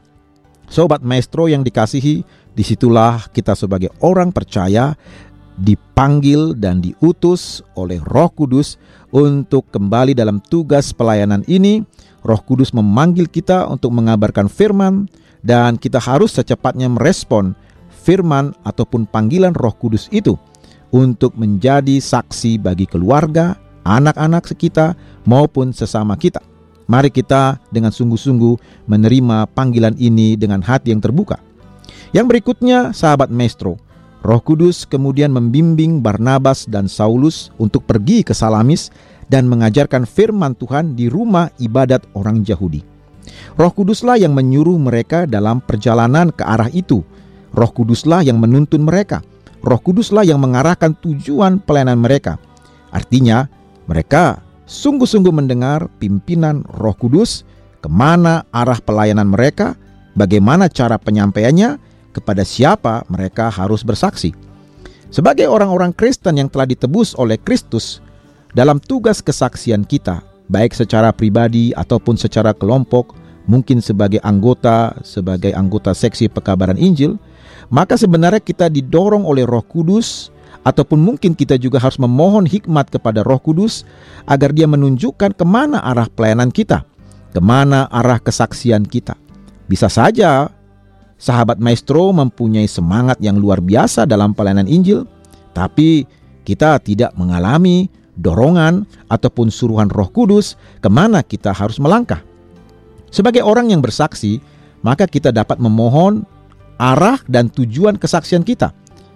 Sobat 0.67 1.01
maestro 1.01 1.47
yang 1.47 1.63
dikasihi, 1.63 2.27
di 2.53 2.65
situlah 2.67 3.31
kita 3.31 3.55
sebagai 3.55 3.89
orang 4.03 4.35
percaya 4.35 4.93
dipanggil 5.57 6.53
dan 6.53 6.85
diutus 6.85 7.65
oleh 7.79 7.97
Roh 8.03 8.29
Kudus 8.29 8.77
untuk 9.16 9.64
kembali 9.73 10.12
dalam 10.12 10.44
tugas 10.44 10.92
pelayanan 10.92 11.40
ini. 11.49 11.80
Roh 12.20 12.42
Kudus 12.44 12.76
memanggil 12.76 13.25
kita 13.32 13.64
untuk 13.64 13.96
mengabarkan 13.96 14.52
firman, 14.52 15.08
dan 15.40 15.80
kita 15.80 15.96
harus 15.96 16.37
secepatnya 16.37 16.90
merespon 16.92 17.56
firman 17.88 18.52
ataupun 18.66 19.08
panggilan 19.08 19.56
Roh 19.56 19.73
Kudus 19.73 20.11
itu 20.12 20.37
untuk 20.92 21.32
menjadi 21.38 21.96
saksi 21.96 22.61
bagi 22.61 22.85
keluarga, 22.85 23.56
anak-anak 23.87 24.52
kita 24.58 24.99
maupun 25.25 25.73
sesama 25.73 26.18
kita. 26.18 26.42
Mari 26.87 27.11
kita 27.11 27.58
dengan 27.70 27.90
sungguh-sungguh 27.90 28.87
menerima 28.87 29.50
panggilan 29.50 29.94
ini 29.99 30.38
dengan 30.38 30.62
hati 30.62 30.94
yang 30.94 31.02
terbuka. 31.02 31.38
Yang 32.14 32.26
berikutnya, 32.30 32.94
sahabat 32.94 33.30
Maestro, 33.30 33.78
Roh 34.25 34.40
Kudus 34.40 34.88
kemudian 34.88 35.35
membimbing 35.35 36.00
Barnabas 36.00 36.64
dan 36.66 36.88
Saulus 36.88 37.52
untuk 37.61 37.85
pergi 37.85 38.25
ke 38.25 38.32
Salamis 38.32 38.88
dan 39.26 39.50
mengajarkan 39.50 40.06
firman 40.06 40.54
Tuhan 40.56 40.94
di 40.94 41.11
rumah 41.11 41.50
ibadat 41.58 42.06
orang 42.14 42.46
Yahudi. 42.46 42.82
Roh 43.58 43.73
Kuduslah 43.75 44.18
yang 44.20 44.32
menyuruh 44.32 44.78
mereka 44.78 45.26
dalam 45.26 45.58
perjalanan 45.62 46.30
ke 46.30 46.42
arah 46.46 46.70
itu. 46.70 47.02
Roh 47.54 47.70
Kuduslah 47.73 48.23
yang 48.23 48.38
menuntun 48.38 48.87
mereka. 48.87 49.23
Roh 49.66 49.80
Kuduslah 49.82 50.23
yang 50.23 50.38
mengarahkan 50.38 50.94
tujuan 51.02 51.58
pelayanan 51.58 51.99
mereka. 51.99 52.38
Artinya, 52.94 53.50
mereka 53.90 54.42
sungguh-sungguh 54.66 55.35
mendengar 55.35 55.90
pimpinan 55.99 56.62
Roh 56.78 56.94
Kudus 56.94 57.42
ke 57.82 57.88
mana 57.90 58.46
arah 58.55 58.79
pelayanan 58.79 59.31
mereka, 59.31 59.74
bagaimana 60.14 60.70
cara 60.70 60.98
penyampaiannya, 60.98 61.79
kepada 62.16 62.40
siapa 62.40 63.05
mereka 63.12 63.52
harus 63.52 63.85
bersaksi. 63.85 64.33
Sebagai 65.12 65.46
orang-orang 65.46 65.92
Kristen 65.92 66.40
yang 66.40 66.48
telah 66.48 66.64
ditebus 66.64 67.12
oleh 67.20 67.37
Kristus, 67.37 68.00
dalam 68.57 68.81
tugas 68.81 69.20
kesaksian 69.20 69.85
kita, 69.85 70.24
baik 70.48 70.72
secara 70.72 71.12
pribadi 71.12 71.76
ataupun 71.76 72.16
secara 72.16 72.57
kelompok, 72.57 73.12
mungkin 73.46 73.79
sebagai 73.85 74.18
anggota, 74.24 74.96
sebagai 75.05 75.55
anggota 75.55 75.94
seksi 75.94 76.33
pekabaran 76.33 76.81
Injil, 76.81 77.20
maka 77.70 77.94
sebenarnya 77.94 78.42
kita 78.42 78.66
didorong 78.66 79.22
oleh 79.22 79.46
Roh 79.46 79.62
Kudus 79.62 80.35
ataupun 80.66 80.98
mungkin 80.98 81.38
kita 81.38 81.55
juga 81.59 81.79
harus 81.79 81.98
memohon 81.98 82.46
hikmat 82.46 82.90
kepada 82.90 83.22
Roh 83.22 83.38
Kudus 83.38 83.87
agar 84.26 84.50
dia 84.50 84.66
menunjukkan 84.66 85.38
ke 85.38 85.44
mana 85.46 85.79
arah 85.83 86.11
pelayanan 86.11 86.50
kita, 86.50 86.83
ke 87.31 87.38
mana 87.38 87.87
arah 87.90 88.18
kesaksian 88.18 88.83
kita. 88.83 89.14
Bisa 89.70 89.87
saja 89.87 90.50
sahabat 91.16 91.61
maestro 91.61 92.12
mempunyai 92.12 92.68
semangat 92.68 93.16
yang 93.20 93.40
luar 93.40 93.61
biasa 93.61 94.05
dalam 94.05 94.37
pelayanan 94.37 94.68
Injil, 94.68 95.09
tapi 95.57 96.05
kita 96.44 96.79
tidak 96.85 97.12
mengalami 97.16 97.88
dorongan 98.16 98.88
ataupun 99.12 99.52
suruhan 99.52 99.92
roh 99.92 100.09
kudus 100.09 100.57
ke 100.81 100.88
mana 100.88 101.20
kita 101.20 101.52
harus 101.52 101.76
melangkah. 101.76 102.20
Sebagai 103.12 103.44
orang 103.44 103.72
yang 103.72 103.81
bersaksi, 103.81 104.40
maka 104.85 105.09
kita 105.09 105.33
dapat 105.33 105.57
memohon 105.57 106.24
arah 106.76 107.20
dan 107.29 107.48
tujuan 107.48 107.96
kesaksian 107.96 108.44
kita. 108.44 108.72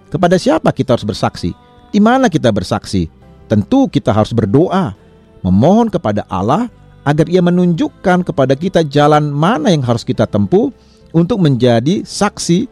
Kepada 0.09 0.35
siapa 0.35 0.73
kita 0.73 0.97
harus 0.97 1.07
bersaksi? 1.07 1.53
Di 1.93 1.99
mana 2.01 2.27
kita 2.27 2.49
bersaksi? 2.51 3.07
Tentu 3.47 3.87
kita 3.87 4.11
harus 4.11 4.31
berdoa, 4.31 4.95
memohon 5.43 5.91
kepada 5.91 6.25
Allah 6.27 6.71
agar 7.03 7.25
Ia 7.27 7.41
menunjukkan 7.41 8.27
kepada 8.27 8.53
kita 8.53 8.85
jalan 8.85 9.33
mana 9.33 9.73
yang 9.73 9.83
harus 9.83 10.05
kita 10.05 10.29
tempuh 10.29 10.69
untuk 11.11 11.39
menjadi 11.43 12.03
saksi 12.03 12.67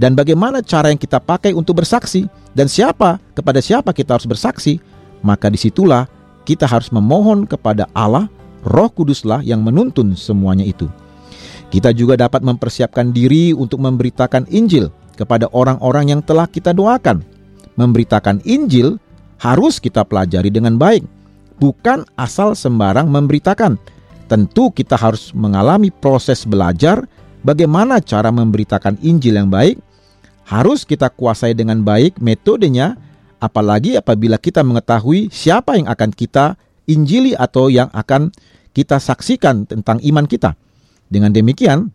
dan 0.00 0.16
bagaimana 0.16 0.64
cara 0.64 0.90
yang 0.90 0.98
kita 0.98 1.20
pakai 1.22 1.54
untuk 1.54 1.84
bersaksi 1.84 2.26
dan 2.56 2.66
siapa 2.66 3.20
kepada 3.36 3.62
siapa 3.62 3.94
kita 3.94 4.18
harus 4.18 4.26
bersaksi. 4.26 4.82
Maka 5.22 5.46
di 5.46 5.58
situlah 5.60 6.10
kita 6.42 6.66
harus 6.66 6.90
memohon 6.90 7.46
kepada 7.46 7.86
Allah 7.94 8.26
Roh 8.66 8.90
Kuduslah 8.90 9.42
yang 9.46 9.62
menuntun 9.62 10.18
semuanya 10.18 10.66
itu. 10.66 10.90
Kita 11.70 11.94
juga 11.94 12.18
dapat 12.18 12.44
mempersiapkan 12.44 13.14
diri 13.14 13.56
untuk 13.56 13.80
memberitakan 13.80 14.44
Injil 14.52 14.92
kepada 15.16 15.48
orang-orang 15.56 16.12
yang 16.12 16.20
telah 16.20 16.44
kita 16.44 16.74
doakan. 16.76 17.24
Memberitakan 17.80 18.44
Injil 18.44 19.00
harus 19.40 19.80
kita 19.80 20.04
pelajari 20.04 20.52
dengan 20.52 20.76
baik, 20.76 21.06
bukan 21.56 22.04
asal 22.20 22.52
sembarang 22.52 23.08
memberitakan. 23.08 23.80
Tentu 24.28 24.68
kita 24.68 25.00
harus 25.00 25.32
mengalami 25.32 25.88
proses 25.88 26.44
belajar 26.44 27.04
bagaimana 27.42 27.98
cara 28.02 28.30
memberitakan 28.30 28.98
Injil 29.02 29.38
yang 29.38 29.50
baik. 29.50 29.78
Harus 30.42 30.82
kita 30.82 31.06
kuasai 31.06 31.54
dengan 31.54 31.86
baik 31.86 32.18
metodenya, 32.18 32.98
apalagi 33.38 33.94
apabila 33.94 34.38
kita 34.38 34.66
mengetahui 34.66 35.30
siapa 35.30 35.78
yang 35.78 35.86
akan 35.86 36.10
kita 36.10 36.58
injili 36.90 37.32
atau 37.38 37.70
yang 37.70 37.86
akan 37.94 38.34
kita 38.74 38.98
saksikan 38.98 39.68
tentang 39.70 40.02
iman 40.02 40.26
kita. 40.26 40.58
Dengan 41.06 41.30
demikian, 41.30 41.92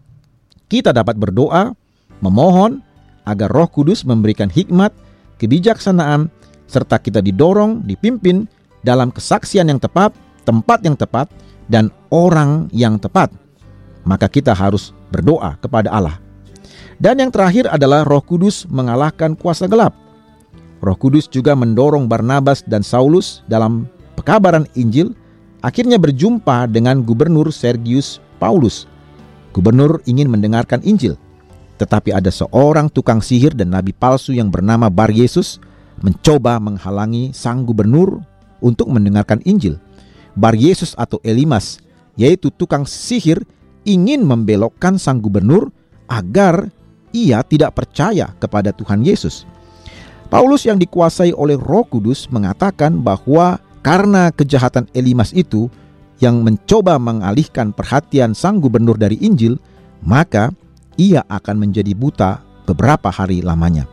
kita 0.72 0.96
dapat 0.96 1.20
berdoa, 1.20 1.76
memohon 2.24 2.80
agar 3.28 3.52
Roh 3.52 3.68
Kudus 3.68 4.08
memberikan 4.08 4.48
hikmat, 4.48 4.96
kebijaksanaan, 5.42 6.32
serta 6.70 7.02
kita 7.02 7.20
didorong, 7.20 7.84
dipimpin 7.84 8.48
dalam 8.86 9.12
kesaksian 9.12 9.68
yang 9.68 9.82
tepat, 9.82 10.16
tempat 10.48 10.80
yang 10.86 10.96
tepat, 10.96 11.28
dan 11.68 11.92
orang 12.14 12.72
yang 12.72 12.96
tepat. 12.96 13.32
Maka 14.08 14.32
kita 14.32 14.56
harus 14.56 14.96
berdoa 15.14 15.56
kepada 15.60 15.92
Allah. 15.92 16.18
Dan 16.98 17.22
yang 17.22 17.30
terakhir 17.30 17.70
adalah 17.70 18.02
Roh 18.02 18.26
Kudus 18.26 18.66
mengalahkan 18.68 19.38
kuasa 19.38 19.70
gelap. 19.70 19.94
Roh 20.82 20.98
Kudus 20.98 21.30
juga 21.30 21.54
mendorong 21.54 22.10
Barnabas 22.10 22.66
dan 22.66 22.82
Saulus 22.82 23.46
dalam 23.46 23.86
pekabaran 24.18 24.66
Injil 24.74 25.14
akhirnya 25.62 26.02
berjumpa 26.02 26.70
dengan 26.70 27.06
Gubernur 27.06 27.54
Sergius 27.54 28.18
Paulus. 28.42 28.90
Gubernur 29.54 30.02
ingin 30.06 30.30
mendengarkan 30.30 30.82
Injil, 30.86 31.18
tetapi 31.82 32.14
ada 32.14 32.30
seorang 32.30 32.90
tukang 32.94 33.22
sihir 33.22 33.58
dan 33.58 33.74
nabi 33.74 33.94
palsu 33.94 34.34
yang 34.34 34.54
bernama 34.54 34.90
Bar 34.90 35.10
Yesus 35.10 35.58
mencoba 36.02 36.62
menghalangi 36.62 37.34
sang 37.34 37.66
gubernur 37.66 38.22
untuk 38.62 38.90
mendengarkan 38.90 39.42
Injil. 39.46 39.82
Bar 40.38 40.54
Yesus 40.54 40.94
atau 40.94 41.18
Elimas, 41.26 41.82
yaitu 42.14 42.54
tukang 42.54 42.86
sihir, 42.86 43.42
ingin 43.88 44.28
membelokkan 44.28 45.00
sang 45.00 45.24
gubernur 45.24 45.72
agar 46.12 46.68
ia 47.16 47.40
tidak 47.48 47.80
percaya 47.80 48.36
kepada 48.38 48.76
Tuhan 48.76 49.08
Yesus. 49.08 49.48
Paulus 50.28 50.68
yang 50.68 50.76
dikuasai 50.76 51.32
oleh 51.32 51.56
Roh 51.56 51.88
Kudus 51.88 52.28
mengatakan 52.28 53.00
bahwa 53.00 53.64
karena 53.80 54.28
kejahatan 54.36 54.92
Elimas 54.92 55.32
itu 55.32 55.72
yang 56.20 56.44
mencoba 56.44 57.00
mengalihkan 57.00 57.72
perhatian 57.72 58.36
sang 58.36 58.60
gubernur 58.60 59.00
dari 59.00 59.16
Injil, 59.24 59.56
maka 60.04 60.52
ia 61.00 61.24
akan 61.32 61.56
menjadi 61.64 61.96
buta 61.96 62.44
beberapa 62.68 63.08
hari 63.08 63.40
lamanya. 63.40 63.88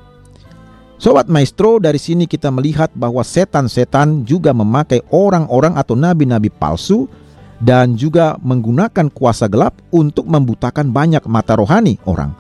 Sobat 0.99 1.31
Maestro, 1.31 1.79
dari 1.79 2.01
sini 2.01 2.25
kita 2.25 2.51
melihat 2.51 2.91
bahwa 2.97 3.21
setan-setan 3.23 4.27
juga 4.27 4.51
memakai 4.51 5.05
orang-orang 5.13 5.79
atau 5.79 5.95
nabi-nabi 5.95 6.51
palsu 6.51 7.07
dan 7.63 7.95
juga 7.95 8.39
menggunakan 8.43 9.11
kuasa 9.13 9.47
gelap 9.47 9.79
untuk 9.95 10.27
membutakan 10.27 10.91
banyak 10.91 11.23
mata 11.31 11.55
rohani 11.55 11.99
orang 12.09 12.35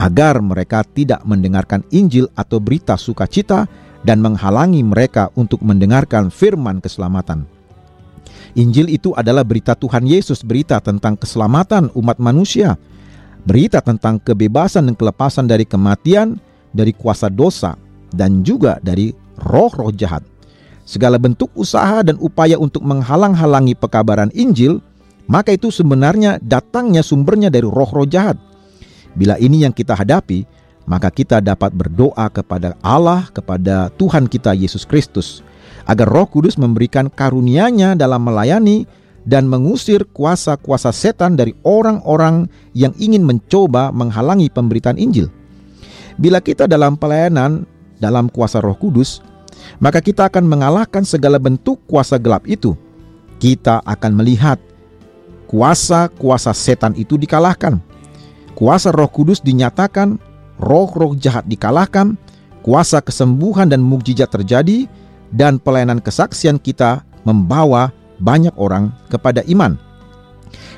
agar 0.00 0.40
mereka 0.40 0.80
tidak 0.84 1.20
mendengarkan 1.28 1.84
Injil 1.92 2.28
atau 2.32 2.56
berita 2.56 2.96
sukacita 2.96 3.68
dan 4.00 4.24
menghalangi 4.24 4.80
mereka 4.80 5.28
untuk 5.36 5.60
mendengarkan 5.60 6.32
firman 6.32 6.80
keselamatan. 6.80 7.44
Injil 8.56 8.90
itu 8.90 9.12
adalah 9.14 9.44
berita 9.46 9.76
Tuhan 9.76 10.08
Yesus, 10.08 10.42
berita 10.42 10.80
tentang 10.80 11.14
keselamatan 11.14 11.92
umat 11.94 12.16
manusia, 12.18 12.80
berita 13.44 13.78
tentang 13.84 14.18
kebebasan 14.18 14.90
dan 14.90 14.96
kelepasan 14.96 15.46
dari 15.46 15.68
kematian, 15.68 16.40
dari 16.72 16.90
kuasa 16.96 17.30
dosa, 17.30 17.76
dan 18.10 18.42
juga 18.42 18.80
dari 18.82 19.14
roh-roh 19.38 19.94
jahat. 19.94 20.24
Segala 20.90 21.22
bentuk 21.22 21.54
usaha 21.54 22.02
dan 22.02 22.18
upaya 22.18 22.58
untuk 22.58 22.82
menghalang-halangi 22.82 23.78
pekabaran 23.78 24.26
Injil, 24.34 24.82
maka 25.30 25.54
itu 25.54 25.70
sebenarnya 25.70 26.42
datangnya 26.42 27.06
sumbernya 27.06 27.46
dari 27.46 27.62
roh-roh 27.62 28.10
jahat. 28.10 28.34
Bila 29.14 29.38
ini 29.38 29.62
yang 29.62 29.70
kita 29.70 29.94
hadapi, 29.94 30.42
maka 30.90 31.14
kita 31.14 31.38
dapat 31.38 31.70
berdoa 31.70 32.26
kepada 32.34 32.74
Allah, 32.82 33.30
kepada 33.30 33.94
Tuhan 33.94 34.26
kita 34.26 34.50
Yesus 34.50 34.82
Kristus, 34.82 35.46
agar 35.86 36.10
Roh 36.10 36.26
Kudus 36.26 36.58
memberikan 36.58 37.06
karunia-Nya 37.06 37.94
dalam 37.94 38.26
melayani 38.26 38.82
dan 39.22 39.46
mengusir 39.46 40.02
kuasa-kuasa 40.10 40.90
setan 40.90 41.38
dari 41.38 41.54
orang-orang 41.62 42.50
yang 42.74 42.90
ingin 42.98 43.22
mencoba 43.22 43.94
menghalangi 43.94 44.50
pemberitaan 44.50 44.98
Injil. 44.98 45.30
Bila 46.18 46.42
kita 46.42 46.66
dalam 46.66 46.98
pelayanan 46.98 47.62
dalam 48.02 48.26
kuasa 48.26 48.58
Roh 48.58 48.74
Kudus, 48.74 49.22
maka 49.78 50.00
kita 50.02 50.28
akan 50.28 50.44
mengalahkan 50.46 51.04
segala 51.04 51.40
bentuk 51.40 51.80
kuasa 51.88 52.20
gelap 52.20 52.44
itu. 52.46 52.76
Kita 53.40 53.80
akan 53.84 54.12
melihat 54.20 54.60
kuasa-kuasa 55.48 56.54
setan 56.54 56.94
itu 56.94 57.16
dikalahkan. 57.16 57.80
Kuasa 58.54 58.92
Roh 58.92 59.08
Kudus 59.08 59.40
dinyatakan, 59.40 60.20
roh-roh 60.60 61.16
jahat 61.16 61.48
dikalahkan, 61.48 62.14
kuasa 62.60 63.00
kesembuhan 63.00 63.72
dan 63.72 63.80
mukjizat 63.80 64.28
terjadi, 64.28 64.84
dan 65.32 65.56
pelayanan 65.56 66.02
kesaksian 66.02 66.60
kita 66.60 67.00
membawa 67.24 67.88
banyak 68.20 68.52
orang 68.60 68.92
kepada 69.08 69.40
iman. 69.48 69.80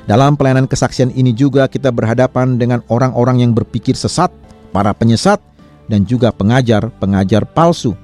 Dalam 0.07 0.35
pelayanan 0.35 0.67
kesaksian 0.67 1.11
ini 1.15 1.31
juga 1.31 1.67
kita 1.67 1.91
berhadapan 1.91 2.59
dengan 2.59 2.83
orang-orang 2.87 3.43
yang 3.43 3.51
berpikir 3.51 3.95
sesat, 3.95 4.31
para 4.71 4.91
penyesat, 4.91 5.39
dan 5.87 6.07
juga 6.07 6.31
pengajar-pengajar 6.31 7.47
palsu. 7.51 7.95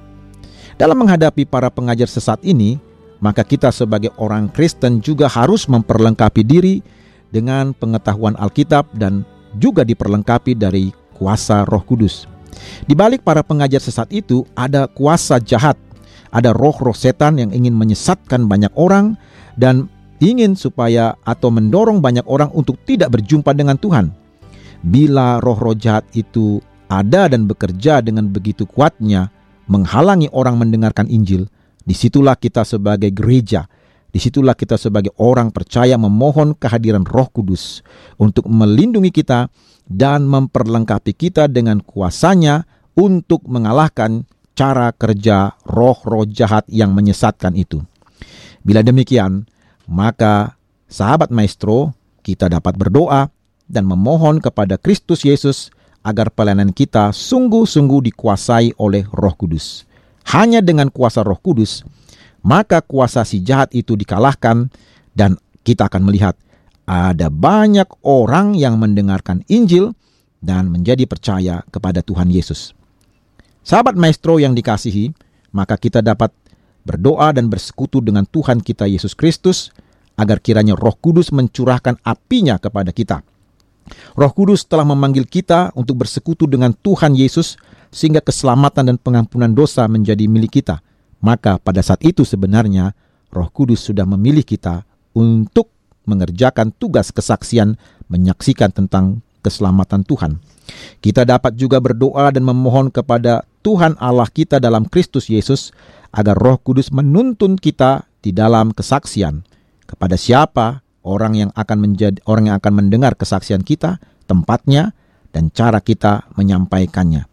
Dalam 0.80 0.96
menghadapi 0.96 1.44
para 1.44 1.68
pengajar 1.68 2.08
sesat 2.08 2.40
ini, 2.40 2.80
maka 3.20 3.44
kita 3.44 3.68
sebagai 3.68 4.16
orang 4.16 4.48
Kristen 4.48 5.04
juga 5.04 5.28
harus 5.28 5.68
memperlengkapi 5.68 6.40
diri 6.40 6.80
dengan 7.28 7.76
pengetahuan 7.76 8.32
Alkitab 8.40 8.88
dan 8.96 9.28
juga 9.60 9.84
diperlengkapi 9.84 10.56
dari 10.56 10.88
kuasa 11.12 11.68
Roh 11.68 11.84
Kudus. 11.84 12.24
Di 12.88 12.96
balik 12.96 13.20
para 13.28 13.44
pengajar 13.44 13.76
sesat 13.76 14.08
itu 14.08 14.48
ada 14.56 14.88
kuasa 14.88 15.36
jahat, 15.36 15.76
ada 16.32 16.56
roh-roh 16.56 16.96
setan 16.96 17.36
yang 17.36 17.52
ingin 17.52 17.76
menyesatkan 17.76 18.48
banyak 18.48 18.72
orang 18.72 19.20
dan 19.60 19.84
ingin 20.24 20.56
supaya 20.56 21.12
atau 21.28 21.52
mendorong 21.52 22.00
banyak 22.00 22.24
orang 22.24 22.48
untuk 22.56 22.80
tidak 22.88 23.20
berjumpa 23.20 23.52
dengan 23.52 23.76
Tuhan. 23.76 24.16
Bila 24.80 25.44
roh-roh 25.44 25.76
jahat 25.76 26.08
itu 26.16 26.64
ada 26.88 27.28
dan 27.28 27.44
bekerja 27.44 28.00
dengan 28.00 28.32
begitu 28.32 28.64
kuatnya 28.64 29.28
menghalangi 29.70 30.26
orang 30.34 30.58
mendengarkan 30.58 31.06
Injil, 31.06 31.46
di 31.86 31.94
situlah 31.94 32.34
kita 32.34 32.66
sebagai 32.66 33.14
gereja, 33.14 33.70
di 34.10 34.18
situlah 34.18 34.58
kita 34.58 34.74
sebagai 34.74 35.14
orang 35.22 35.54
percaya 35.54 35.94
memohon 35.94 36.58
kehadiran 36.58 37.06
Roh 37.06 37.30
Kudus 37.30 37.86
untuk 38.18 38.50
melindungi 38.50 39.14
kita 39.14 39.46
dan 39.86 40.26
memperlengkapi 40.26 41.14
kita 41.14 41.46
dengan 41.46 41.78
kuasanya 41.78 42.66
untuk 42.98 43.46
mengalahkan 43.46 44.26
cara 44.58 44.90
kerja 44.90 45.54
roh-roh 45.62 46.26
jahat 46.26 46.66
yang 46.66 46.90
menyesatkan 46.90 47.54
itu. 47.54 47.80
Bila 48.60 48.84
demikian, 48.84 49.48
maka 49.88 50.58
sahabat 50.90 51.32
maestro, 51.32 51.94
kita 52.20 52.50
dapat 52.50 52.76
berdoa 52.76 53.32
dan 53.70 53.86
memohon 53.86 54.42
kepada 54.42 54.76
Kristus 54.76 55.24
Yesus 55.24 55.72
agar 56.00 56.32
pelayanan 56.32 56.72
kita 56.72 57.12
sungguh-sungguh 57.12 58.12
dikuasai 58.12 58.76
oleh 58.80 59.04
Roh 59.12 59.34
Kudus. 59.36 59.84
Hanya 60.32 60.64
dengan 60.64 60.88
kuasa 60.88 61.20
Roh 61.20 61.36
Kudus, 61.36 61.84
maka 62.40 62.80
kuasa 62.80 63.24
si 63.24 63.44
jahat 63.44 63.72
itu 63.76 63.96
dikalahkan 63.96 64.72
dan 65.12 65.36
kita 65.64 65.88
akan 65.92 66.08
melihat 66.08 66.36
ada 66.88 67.28
banyak 67.28 67.86
orang 68.02 68.56
yang 68.56 68.80
mendengarkan 68.80 69.44
Injil 69.46 69.92
dan 70.40 70.72
menjadi 70.72 71.04
percaya 71.04 71.60
kepada 71.68 72.00
Tuhan 72.00 72.32
Yesus. 72.32 72.72
Sahabat 73.60 73.92
maestro 73.92 74.40
yang 74.40 74.56
dikasihi, 74.56 75.12
maka 75.52 75.76
kita 75.76 76.00
dapat 76.00 76.32
berdoa 76.88 77.28
dan 77.36 77.52
bersekutu 77.52 78.00
dengan 78.00 78.24
Tuhan 78.24 78.64
kita 78.64 78.88
Yesus 78.88 79.12
Kristus 79.12 79.68
agar 80.16 80.40
kiranya 80.40 80.72
Roh 80.72 80.96
Kudus 80.96 81.28
mencurahkan 81.28 82.00
apinya 82.00 82.56
kepada 82.56 82.88
kita 82.88 83.20
Roh 84.14 84.32
Kudus 84.34 84.66
telah 84.66 84.84
memanggil 84.84 85.26
kita 85.26 85.74
untuk 85.78 86.02
bersekutu 86.04 86.46
dengan 86.50 86.74
Tuhan 86.74 87.14
Yesus 87.14 87.56
sehingga 87.90 88.22
keselamatan 88.22 88.94
dan 88.94 88.96
pengampunan 88.98 89.50
dosa 89.50 89.86
menjadi 89.90 90.26
milik 90.30 90.62
kita. 90.62 90.82
Maka 91.20 91.60
pada 91.60 91.84
saat 91.84 92.00
itu 92.06 92.24
sebenarnya 92.24 92.96
Roh 93.30 93.50
Kudus 93.52 93.84
sudah 93.84 94.08
memilih 94.08 94.42
kita 94.42 94.82
untuk 95.14 95.70
mengerjakan 96.08 96.74
tugas 96.74 97.12
kesaksian 97.12 97.76
menyaksikan 98.10 98.74
tentang 98.74 99.22
keselamatan 99.40 100.02
Tuhan. 100.02 100.42
Kita 101.02 101.26
dapat 101.26 101.56
juga 101.58 101.78
berdoa 101.82 102.30
dan 102.30 102.46
memohon 102.46 102.90
kepada 102.90 103.46
Tuhan 103.60 103.98
Allah 104.00 104.28
kita 104.28 104.58
dalam 104.62 104.86
Kristus 104.86 105.28
Yesus 105.28 105.74
agar 106.10 106.36
Roh 106.38 106.58
Kudus 106.58 106.90
menuntun 106.90 107.58
kita 107.58 108.06
di 108.20 108.30
dalam 108.34 108.74
kesaksian. 108.74 109.46
Kepada 109.86 110.14
siapa 110.14 110.86
orang 111.04 111.36
yang 111.36 111.50
akan 111.56 111.78
menjadi 111.80 112.18
orang 112.28 112.52
yang 112.52 112.56
akan 112.60 112.72
mendengar 112.84 113.16
kesaksian 113.16 113.64
kita, 113.64 114.00
tempatnya 114.28 114.92
dan 115.30 115.48
cara 115.54 115.80
kita 115.80 116.28
menyampaikannya. 116.36 117.26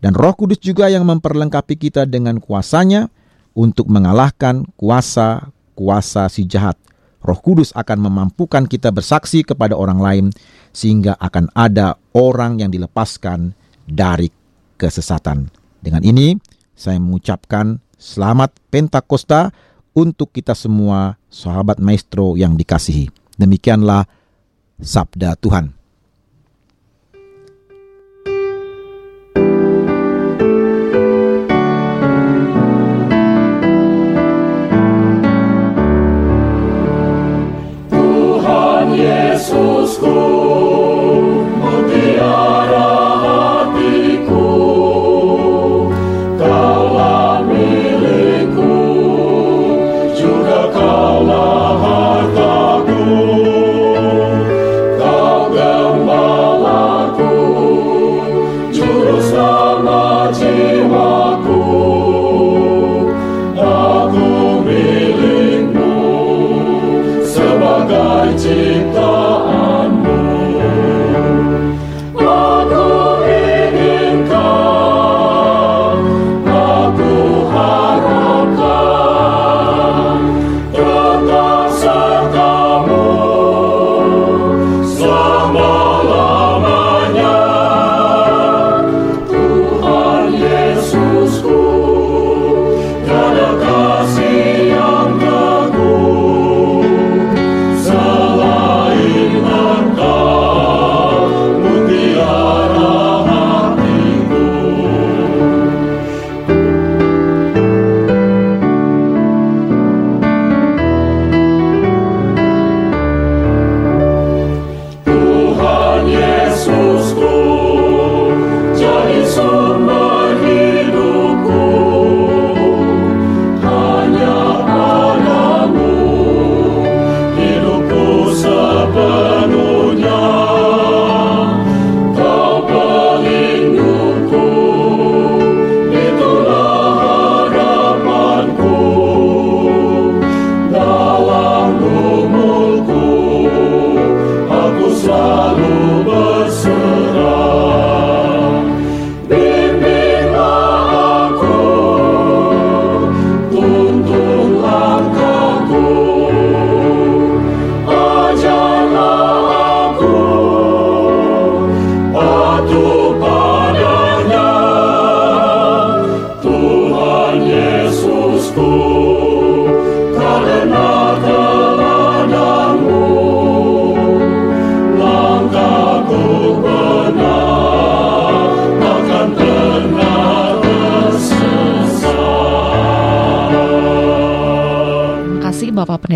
Dan 0.00 0.12
Roh 0.12 0.36
Kudus 0.36 0.60
juga 0.60 0.92
yang 0.92 1.08
memperlengkapi 1.08 1.74
kita 1.80 2.04
dengan 2.04 2.38
kuasanya 2.38 3.08
untuk 3.56 3.88
mengalahkan 3.88 4.68
kuasa-kuasa 4.76 6.28
si 6.28 6.44
jahat. 6.44 6.76
Roh 7.24 7.40
Kudus 7.40 7.72
akan 7.74 8.06
memampukan 8.06 8.68
kita 8.68 8.92
bersaksi 8.92 9.42
kepada 9.42 9.74
orang 9.74 9.98
lain 9.98 10.26
sehingga 10.70 11.16
akan 11.18 11.50
ada 11.56 11.96
orang 12.14 12.60
yang 12.60 12.70
dilepaskan 12.70 13.56
dari 13.88 14.30
kesesatan. 14.76 15.48
Dengan 15.80 16.04
ini 16.04 16.36
saya 16.76 17.00
mengucapkan 17.00 17.80
selamat 17.96 18.52
Pentakosta 18.68 19.50
untuk 19.96 20.30
kita 20.30 20.52
semua 20.52 21.16
sahabat 21.36 21.76
maestro 21.76 22.32
yang 22.32 22.56
dikasihi. 22.56 23.12
Demikianlah 23.36 24.08
sabda 24.80 25.36
Tuhan. 25.36 25.76
Jesus. 38.96 40.45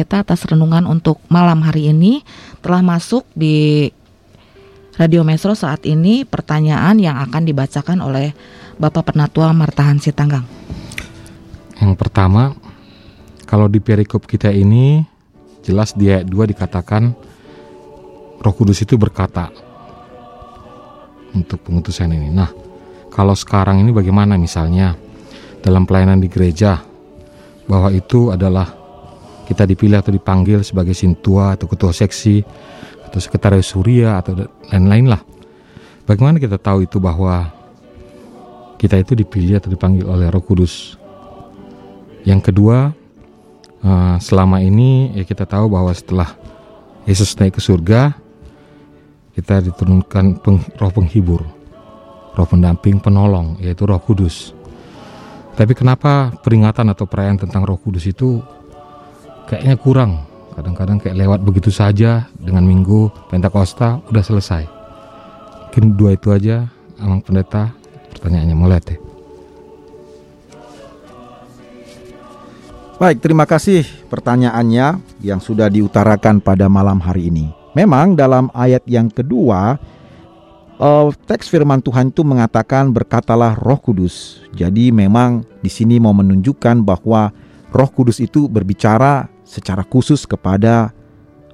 Pendeta 0.01 0.25
atas 0.25 0.49
renungan 0.49 0.89
untuk 0.89 1.21
malam 1.29 1.61
hari 1.61 1.93
ini. 1.93 2.25
Telah 2.65 2.81
masuk 2.81 3.29
di 3.37 3.85
Radio 4.97 5.21
Mesro 5.29 5.53
saat 5.53 5.85
ini 5.85 6.25
pertanyaan 6.25 6.97
yang 6.97 7.21
akan 7.21 7.45
dibacakan 7.45 8.01
oleh 8.01 8.33
Bapak 8.81 9.13
Penatua 9.13 9.53
Martahan 9.53 10.01
Sitanggang. 10.01 10.49
Yang 11.85 12.01
pertama, 12.01 12.57
kalau 13.45 13.69
di 13.69 13.77
perikop 13.77 14.25
kita 14.25 14.49
ini 14.49 15.05
jelas 15.61 15.93
di 15.93 16.09
ayat 16.09 16.25
2 16.33 16.49
dikatakan 16.49 17.13
Roh 18.41 18.55
Kudus 18.57 18.81
itu 18.81 18.97
berkata 18.97 19.53
untuk 21.37 21.61
pengutusan 21.61 22.09
ini. 22.09 22.33
Nah, 22.33 22.49
kalau 23.13 23.37
sekarang 23.37 23.85
ini 23.85 23.93
bagaimana 23.93 24.41
misalnya 24.41 24.97
dalam 25.61 25.85
pelayanan 25.85 26.25
di 26.25 26.33
gereja 26.33 26.81
bahwa 27.69 27.93
itu 27.93 28.33
adalah 28.33 28.80
kita 29.51 29.67
dipilih 29.67 29.99
atau 29.99 30.15
dipanggil 30.15 30.63
sebagai 30.63 30.95
sintua 30.95 31.59
atau 31.59 31.67
ketua 31.67 31.91
seksi 31.91 32.47
atau 33.11 33.19
sekretaris 33.19 33.75
surya 33.75 34.23
atau 34.23 34.47
lain-lain 34.71 35.11
lah. 35.11 35.19
Bagaimana 36.07 36.39
kita 36.39 36.55
tahu 36.55 36.87
itu 36.87 37.03
bahwa 37.03 37.51
kita 38.79 39.03
itu 39.03 39.19
dipilih 39.19 39.59
atau 39.59 39.67
dipanggil 39.67 40.07
oleh 40.07 40.31
Roh 40.31 40.47
Kudus? 40.47 40.95
Yang 42.23 42.55
kedua, 42.55 42.95
uh, 43.83 44.17
selama 44.23 44.63
ini 44.63 45.19
ya 45.19 45.27
kita 45.27 45.43
tahu 45.51 45.67
bahwa 45.67 45.91
setelah 45.91 46.31
Yesus 47.11 47.35
naik 47.35 47.59
ke 47.59 47.63
surga, 47.63 48.15
kita 49.35 49.67
diturunkan 49.67 50.47
Roh 50.79 50.93
penghibur, 50.95 51.43
Roh 52.39 52.47
pendamping, 52.47 53.03
penolong, 53.03 53.59
yaitu 53.59 53.83
Roh 53.83 53.99
Kudus. 53.99 54.55
Tapi 55.59 55.75
kenapa 55.75 56.31
peringatan 56.39 56.95
atau 56.95 57.05
perayaan 57.11 57.43
tentang 57.43 57.67
Roh 57.67 57.83
Kudus 57.83 58.07
itu 58.07 58.39
kayaknya 59.49 59.77
kurang 59.81 60.13
kadang-kadang 60.57 60.99
kayak 61.01 61.17
lewat 61.17 61.41
begitu 61.41 61.71
saja 61.73 62.29
dengan 62.37 62.67
minggu 62.67 63.09
Pentakosta 63.31 64.03
udah 64.11 64.25
selesai 64.25 64.65
mungkin 65.71 65.95
dua 65.95 66.19
itu 66.19 66.35
aja 66.35 66.67
Amang 67.01 67.23
Pendeta 67.23 67.73
pertanyaannya 68.13 68.57
mulai 68.59 68.83
deh 68.83 69.01
Baik, 73.01 73.25
terima 73.25 73.49
kasih 73.49 73.89
pertanyaannya 74.13 75.01
yang 75.25 75.41
sudah 75.41 75.73
diutarakan 75.73 76.37
pada 76.37 76.69
malam 76.69 77.01
hari 77.01 77.33
ini. 77.33 77.49
Memang 77.73 78.13
dalam 78.13 78.53
ayat 78.53 78.85
yang 78.85 79.09
kedua, 79.09 79.81
uh, 80.77 81.09
teks 81.25 81.49
firman 81.49 81.81
Tuhan 81.81 82.13
itu 82.13 82.21
mengatakan 82.29 82.93
berkatalah 82.93 83.57
Roh 83.57 83.81
Kudus. 83.81 84.45
Jadi 84.53 84.93
memang 84.93 85.49
di 85.65 85.73
sini 85.73 85.97
mau 85.97 86.13
menunjukkan 86.13 86.85
bahwa 86.85 87.33
Roh 87.71 87.91
Kudus 87.91 88.19
itu 88.19 88.51
berbicara 88.51 89.31
secara 89.47 89.87
khusus 89.87 90.27
kepada 90.27 90.91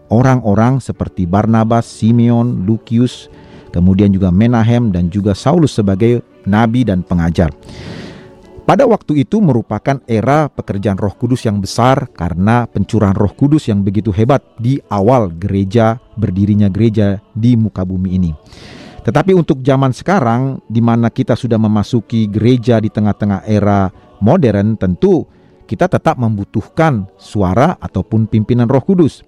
orang-orang 0.08 0.80
seperti 0.80 1.28
Barnabas, 1.28 1.84
Simeon, 1.84 2.64
Lukius, 2.64 3.28
kemudian 3.74 4.08
juga 4.12 4.32
Menahem 4.32 4.88
dan 4.88 5.12
juga 5.12 5.36
Saulus 5.36 5.76
sebagai 5.76 6.24
nabi 6.48 6.86
dan 6.86 7.04
pengajar. 7.04 7.52
Pada 8.66 8.82
waktu 8.82 9.22
itu 9.22 9.38
merupakan 9.38 10.02
era 10.10 10.50
pekerjaan 10.50 10.98
Roh 10.98 11.14
Kudus 11.14 11.46
yang 11.46 11.62
besar 11.62 12.10
karena 12.10 12.66
pencurahan 12.66 13.14
Roh 13.14 13.30
Kudus 13.30 13.70
yang 13.70 13.86
begitu 13.86 14.10
hebat 14.10 14.42
di 14.58 14.82
awal 14.90 15.30
gereja 15.30 16.02
berdirinya 16.18 16.66
gereja 16.66 17.22
di 17.30 17.54
muka 17.54 17.86
bumi 17.86 18.18
ini. 18.18 18.34
Tetapi 19.06 19.38
untuk 19.38 19.62
zaman 19.62 19.94
sekarang 19.94 20.58
di 20.66 20.82
mana 20.82 21.14
kita 21.14 21.38
sudah 21.38 21.62
memasuki 21.62 22.26
gereja 22.26 22.82
di 22.82 22.90
tengah-tengah 22.90 23.46
era 23.46 23.86
modern 24.18 24.74
tentu 24.74 25.22
kita 25.66 25.90
tetap 25.90 26.14
membutuhkan 26.16 27.10
suara 27.18 27.74
ataupun 27.82 28.30
pimpinan 28.30 28.70
Roh 28.70 28.80
Kudus. 28.80 29.26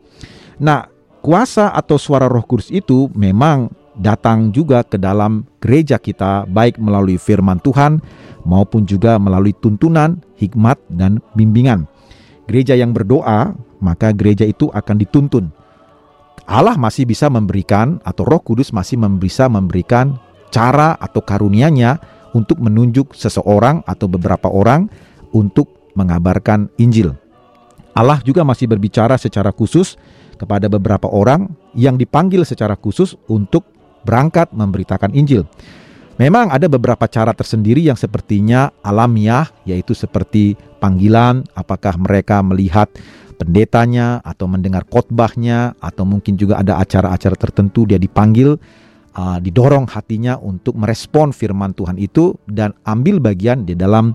Nah, 0.62 0.86
kuasa 1.20 1.74
atau 1.74 1.98
suara 1.98 2.30
Roh 2.30 2.46
Kudus 2.46 2.70
itu 2.70 3.10
memang 3.12 3.68
datang 3.98 4.54
juga 4.54 4.86
ke 4.86 4.96
dalam 4.96 5.44
gereja 5.58 5.98
kita, 5.98 6.46
baik 6.46 6.78
melalui 6.78 7.18
firman 7.18 7.58
Tuhan 7.58 7.98
maupun 8.46 8.86
juga 8.86 9.18
melalui 9.18 9.52
tuntunan, 9.52 10.22
hikmat, 10.38 10.78
dan 10.88 11.18
bimbingan. 11.34 11.84
Gereja 12.46 12.78
yang 12.78 12.94
berdoa, 12.94 13.52
maka 13.82 14.14
gereja 14.14 14.46
itu 14.46 14.70
akan 14.72 14.96
dituntun. 14.96 15.52
Allah 16.48 16.80
masih 16.80 17.04
bisa 17.04 17.28
memberikan, 17.28 18.00
atau 18.06 18.24
Roh 18.24 18.40
Kudus 18.40 18.72
masih 18.72 18.96
bisa 19.20 19.50
memberikan 19.52 20.16
cara 20.48 20.96
atau 20.96 21.20
karunia-Nya 21.20 22.00
untuk 22.32 22.56
menunjuk 22.62 23.12
seseorang 23.12 23.84
atau 23.84 24.08
beberapa 24.08 24.48
orang 24.48 24.88
untuk 25.36 25.77
mengabarkan 25.98 26.70
Injil. 26.78 27.18
Allah 27.98 28.22
juga 28.22 28.46
masih 28.46 28.70
berbicara 28.70 29.18
secara 29.18 29.50
khusus 29.50 29.98
kepada 30.38 30.70
beberapa 30.70 31.10
orang 31.10 31.50
yang 31.74 31.98
dipanggil 31.98 32.46
secara 32.46 32.78
khusus 32.78 33.18
untuk 33.26 33.66
berangkat 34.06 34.54
memberitakan 34.54 35.10
Injil. 35.18 35.42
Memang 36.18 36.50
ada 36.50 36.66
beberapa 36.66 37.06
cara 37.06 37.30
tersendiri 37.30 37.82
yang 37.82 37.94
sepertinya 37.94 38.74
alamiah, 38.82 39.50
yaitu 39.62 39.94
seperti 39.94 40.58
panggilan, 40.82 41.46
apakah 41.54 41.94
mereka 41.94 42.42
melihat 42.42 42.90
pendetanya 43.38 44.18
atau 44.26 44.50
mendengar 44.50 44.82
khotbahnya, 44.90 45.78
atau 45.78 46.02
mungkin 46.02 46.34
juga 46.34 46.58
ada 46.58 46.82
acara-acara 46.82 47.38
tertentu 47.38 47.86
dia 47.86 48.02
dipanggil, 48.02 48.58
uh, 49.14 49.38
didorong 49.38 49.86
hatinya 49.86 50.34
untuk 50.42 50.74
merespon 50.74 51.30
firman 51.30 51.70
Tuhan 51.74 51.94
itu 52.02 52.34
dan 52.50 52.74
ambil 52.82 53.22
bagian 53.22 53.62
di 53.62 53.78
dalam 53.78 54.14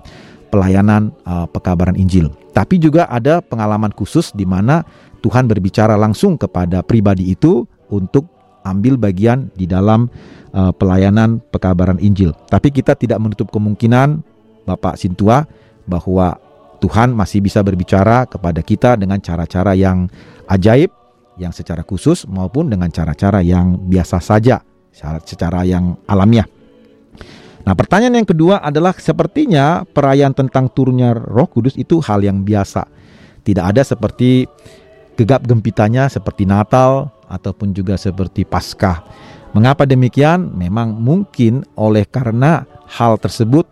pelayanan 0.54 1.10
uh, 1.26 1.50
pekabaran 1.50 1.98
Injil. 1.98 2.30
Tapi 2.54 2.78
juga 2.78 3.10
ada 3.10 3.42
pengalaman 3.42 3.90
khusus 3.90 4.30
di 4.30 4.46
mana 4.46 4.86
Tuhan 5.26 5.50
berbicara 5.50 5.98
langsung 5.98 6.38
kepada 6.38 6.86
pribadi 6.86 7.34
itu 7.34 7.66
untuk 7.90 8.30
ambil 8.62 8.94
bagian 8.94 9.50
di 9.58 9.66
dalam 9.66 10.06
uh, 10.54 10.70
pelayanan 10.70 11.42
pekabaran 11.50 11.98
Injil. 11.98 12.30
Tapi 12.46 12.70
kita 12.70 12.94
tidak 12.94 13.18
menutup 13.18 13.50
kemungkinan 13.50 14.22
Bapak 14.62 14.94
Sintua 14.94 15.42
bahwa 15.90 16.38
Tuhan 16.78 17.10
masih 17.10 17.42
bisa 17.42 17.58
berbicara 17.66 18.30
kepada 18.30 18.62
kita 18.62 18.94
dengan 18.94 19.18
cara-cara 19.18 19.74
yang 19.74 20.06
ajaib, 20.46 20.94
yang 21.34 21.50
secara 21.50 21.82
khusus 21.82 22.30
maupun 22.30 22.70
dengan 22.70 22.88
cara-cara 22.94 23.42
yang 23.42 23.74
biasa 23.90 24.22
saja, 24.22 24.62
secara 25.26 25.66
yang 25.66 25.98
alamiah. 26.06 26.46
Nah, 27.64 27.72
pertanyaan 27.72 28.20
yang 28.20 28.28
kedua 28.28 28.60
adalah 28.60 28.92
sepertinya 28.92 29.88
perayaan 29.88 30.36
tentang 30.36 30.68
turunnya 30.68 31.16
Roh 31.16 31.48
Kudus 31.48 31.80
itu 31.80 31.96
hal 32.04 32.20
yang 32.20 32.44
biasa. 32.44 32.84
Tidak 33.40 33.64
ada 33.64 33.80
seperti 33.80 34.44
gegap 35.16 35.48
gempitanya 35.48 36.12
seperti 36.12 36.44
Natal 36.44 37.08
ataupun 37.24 37.72
juga 37.72 37.96
seperti 37.96 38.44
Paskah. 38.44 39.00
Mengapa 39.56 39.88
demikian? 39.88 40.52
Memang 40.52 40.92
mungkin 40.92 41.64
oleh 41.78 42.04
karena 42.04 42.68
hal 42.84 43.16
tersebut 43.16 43.64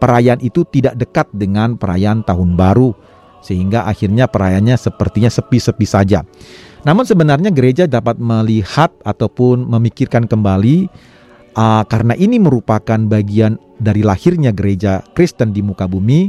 perayaan 0.00 0.40
itu 0.40 0.64
tidak 0.64 0.96
dekat 0.96 1.28
dengan 1.36 1.76
perayaan 1.76 2.24
tahun 2.24 2.56
baru 2.56 2.96
sehingga 3.44 3.84
akhirnya 3.88 4.28
perayaannya 4.28 4.76
sepertinya 4.80 5.28
sepi-sepi 5.28 5.84
saja. 5.84 6.24
Namun 6.88 7.04
sebenarnya 7.04 7.52
gereja 7.52 7.84
dapat 7.84 8.16
melihat 8.16 8.88
ataupun 9.04 9.68
memikirkan 9.68 10.24
kembali 10.24 10.88
uh, 11.54 11.82
karena 11.86 12.14
ini 12.18 12.38
merupakan 12.38 12.98
bagian 13.06 13.56
dari 13.80 14.04
lahirnya 14.04 14.52
gereja 14.52 15.00
Kristen 15.16 15.56
di 15.56 15.64
muka 15.64 15.88
bumi, 15.88 16.28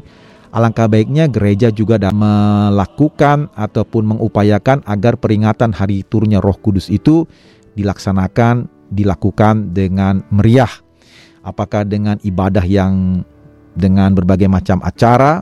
alangkah 0.56 0.88
baiknya 0.88 1.28
gereja 1.28 1.72
juga 1.72 2.00
dapat 2.00 2.16
melakukan 2.16 3.52
ataupun 3.56 4.16
mengupayakan 4.16 4.84
agar 4.88 5.20
peringatan 5.20 5.76
hari 5.76 6.04
turunnya 6.08 6.40
Roh 6.40 6.56
Kudus 6.56 6.88
itu 6.88 7.28
dilaksanakan, 7.76 8.68
dilakukan 8.92 9.76
dengan 9.76 10.24
meriah. 10.32 10.72
Apakah 11.42 11.88
dengan 11.88 12.22
ibadah 12.22 12.62
yang 12.62 13.26
dengan 13.74 14.14
berbagai 14.14 14.46
macam 14.46 14.84
acara 14.86 15.42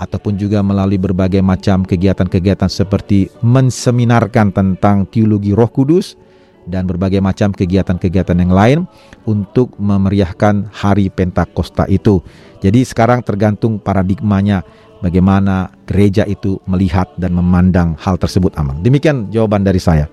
ataupun 0.00 0.38
juga 0.40 0.64
melalui 0.64 0.96
berbagai 0.96 1.44
macam 1.44 1.84
kegiatan-kegiatan 1.84 2.70
seperti 2.70 3.28
menseminarkan 3.44 4.54
tentang 4.54 5.04
teologi 5.10 5.52
Roh 5.52 5.68
Kudus 5.68 6.16
dan 6.68 6.84
berbagai 6.84 7.22
macam 7.22 7.54
kegiatan-kegiatan 7.54 8.36
yang 8.36 8.52
lain 8.52 8.78
untuk 9.24 9.74
memeriahkan 9.80 10.68
hari 10.74 11.08
Pentakosta 11.08 11.88
itu. 11.88 12.20
Jadi 12.60 12.84
sekarang 12.84 13.24
tergantung 13.24 13.80
paradigmanya 13.80 14.64
bagaimana 15.00 15.72
gereja 15.88 16.28
itu 16.28 16.60
melihat 16.68 17.08
dan 17.16 17.32
memandang 17.32 17.96
hal 18.00 18.20
tersebut 18.20 18.52
aman. 18.60 18.84
Demikian 18.84 19.32
jawaban 19.32 19.64
dari 19.64 19.80
saya. 19.80 20.06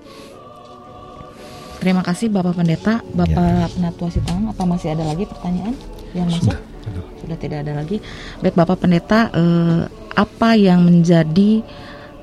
Terima 1.77 2.01
kasih 2.01 2.33
Bapak 2.33 2.57
Pendeta, 2.57 3.05
Bapak 3.13 3.38
ya. 3.38 3.69
Penatua 3.69 4.10
Sitang. 4.10 4.49
Apa 4.49 4.65
masih 4.65 4.97
ada 4.97 5.05
lagi 5.05 5.29
pertanyaan 5.29 5.77
yang 6.17 6.25
masuk? 6.25 6.57
Sudah, 6.57 7.03
Sudah 7.21 7.38
tidak 7.38 7.57
ada 7.67 7.77
lagi. 7.77 8.01
Baik 8.41 8.57
Bapak 8.57 8.81
Pendeta, 8.81 9.29
eh, 9.29 9.86
apa 10.17 10.49
yang 10.57 10.81
menjadi 10.81 11.62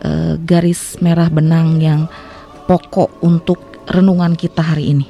eh, 0.02 0.34
garis 0.42 0.98
merah 0.98 1.30
benang 1.30 1.78
yang 1.78 2.10
pokok 2.66 3.22
untuk 3.22 3.73
renungan 3.88 4.36
kita 4.38 4.62
hari 4.64 4.96
ini? 4.96 5.06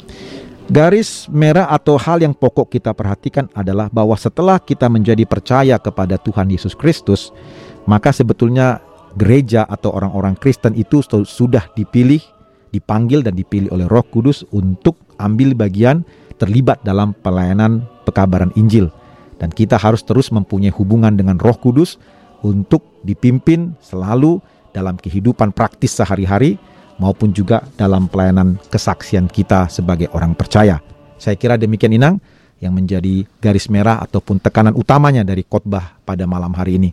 Garis 0.64 1.28
merah 1.28 1.68
atau 1.68 2.00
hal 2.00 2.24
yang 2.24 2.32
pokok 2.32 2.72
kita 2.72 2.96
perhatikan 2.96 3.52
adalah 3.52 3.92
bahwa 3.92 4.16
setelah 4.16 4.56
kita 4.56 4.88
menjadi 4.88 5.28
percaya 5.28 5.76
kepada 5.76 6.16
Tuhan 6.16 6.48
Yesus 6.48 6.72
Kristus, 6.72 7.36
maka 7.84 8.16
sebetulnya 8.16 8.80
gereja 9.12 9.68
atau 9.68 9.92
orang-orang 9.92 10.32
Kristen 10.40 10.72
itu 10.72 11.04
sudah 11.04 11.68
dipilih, 11.76 12.24
dipanggil 12.72 13.20
dan 13.20 13.36
dipilih 13.36 13.68
oleh 13.76 13.84
Roh 13.84 14.08
Kudus 14.08 14.48
untuk 14.56 14.96
ambil 15.20 15.52
bagian 15.52 16.00
terlibat 16.40 16.80
dalam 16.80 17.12
pelayanan 17.20 17.84
pekabaran 18.08 18.50
Injil. 18.56 18.88
Dan 19.36 19.52
kita 19.52 19.76
harus 19.76 20.00
terus 20.00 20.32
mempunyai 20.32 20.72
hubungan 20.72 21.12
dengan 21.12 21.36
Roh 21.36 21.60
Kudus 21.60 22.00
untuk 22.40 23.04
dipimpin 23.04 23.76
selalu 23.84 24.40
dalam 24.72 24.96
kehidupan 24.96 25.52
praktis 25.52 25.92
sehari-hari 25.92 26.56
maupun 26.98 27.34
juga 27.34 27.64
dalam 27.74 28.06
pelayanan 28.06 28.58
kesaksian 28.70 29.26
kita 29.26 29.66
sebagai 29.70 30.10
orang 30.14 30.34
percaya. 30.36 30.78
Saya 31.18 31.34
kira 31.38 31.58
demikian 31.58 31.94
Inang 31.94 32.18
yang 32.62 32.74
menjadi 32.74 33.26
garis 33.42 33.66
merah 33.68 34.00
ataupun 34.00 34.38
tekanan 34.40 34.76
utamanya 34.76 35.26
dari 35.26 35.42
khotbah 35.44 35.98
pada 36.06 36.24
malam 36.24 36.54
hari 36.54 36.78
ini. 36.78 36.90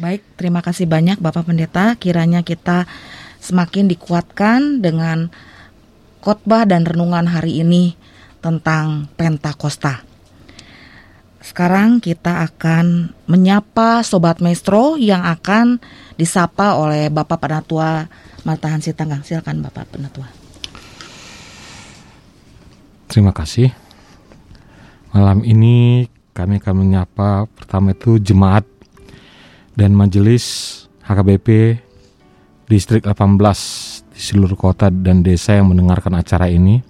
Baik, 0.00 0.24
terima 0.40 0.64
kasih 0.64 0.88
banyak 0.88 1.20
Bapak 1.20 1.48
Pendeta. 1.48 1.92
Kiranya 2.00 2.40
kita 2.40 2.88
semakin 3.42 3.92
dikuatkan 3.92 4.80
dengan 4.80 5.28
khotbah 6.24 6.64
dan 6.64 6.86
renungan 6.86 7.28
hari 7.28 7.60
ini 7.60 7.98
tentang 8.40 9.12
Pentakosta. 9.18 10.06
Sekarang 11.42 11.98
kita 11.98 12.46
akan 12.46 13.10
menyapa 13.26 14.06
Sobat 14.06 14.38
Maestro 14.38 14.94
yang 14.94 15.26
akan 15.26 15.82
disapa 16.14 16.78
oleh 16.78 17.10
Bapak 17.10 17.42
Penatua 17.42 18.06
Martahan 18.42 18.82
Sitanggang. 18.82 19.22
Silakan 19.22 19.62
Bapak 19.62 19.94
Penatua. 19.94 20.28
Terima 23.12 23.30
kasih. 23.30 23.68
Malam 25.12 25.44
ini 25.44 26.08
kami 26.32 26.56
akan 26.56 26.74
menyapa 26.80 27.44
pertama 27.52 27.92
itu 27.92 28.16
jemaat 28.16 28.64
dan 29.76 29.92
majelis 29.92 30.44
HKBP 31.04 31.76
Distrik 32.64 33.04
18 33.04 33.36
di 34.16 34.20
seluruh 34.20 34.56
kota 34.56 34.88
dan 34.88 35.20
desa 35.20 35.60
yang 35.60 35.68
mendengarkan 35.68 36.16
acara 36.16 36.48
ini. 36.48 36.80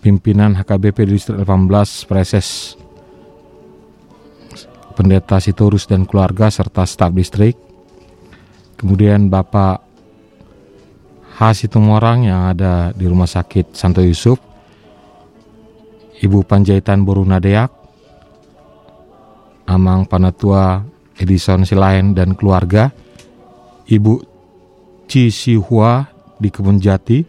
Pimpinan 0.00 0.56
HKBP 0.56 1.04
Distrik 1.04 1.44
18 1.44 2.08
Preses 2.08 2.78
Pendeta 4.96 5.36
Sitorus 5.36 5.84
dan 5.84 6.08
keluarga 6.08 6.48
serta 6.48 6.88
staf 6.88 7.12
distrik. 7.12 7.60
Kemudian 8.80 9.28
Bapak 9.28 9.87
Hasitumorang 11.38 12.26
yang 12.26 12.50
ada 12.50 12.90
di 12.90 13.06
Rumah 13.06 13.30
Sakit 13.30 13.70
Santo 13.70 14.02
Yusuf. 14.02 14.42
Ibu 16.18 16.42
Panjaitan 16.42 17.06
Boru 17.06 17.22
Nadeak. 17.22 17.70
Amang 19.70 20.02
Panatua 20.10 20.82
Edison 21.14 21.62
Silain 21.62 22.10
dan 22.10 22.34
keluarga. 22.34 22.90
Ibu 23.86 24.18
Ci 25.06 25.30
Sihua 25.30 26.10
di 26.42 26.50
Kebun 26.50 26.82
Jati. 26.82 27.22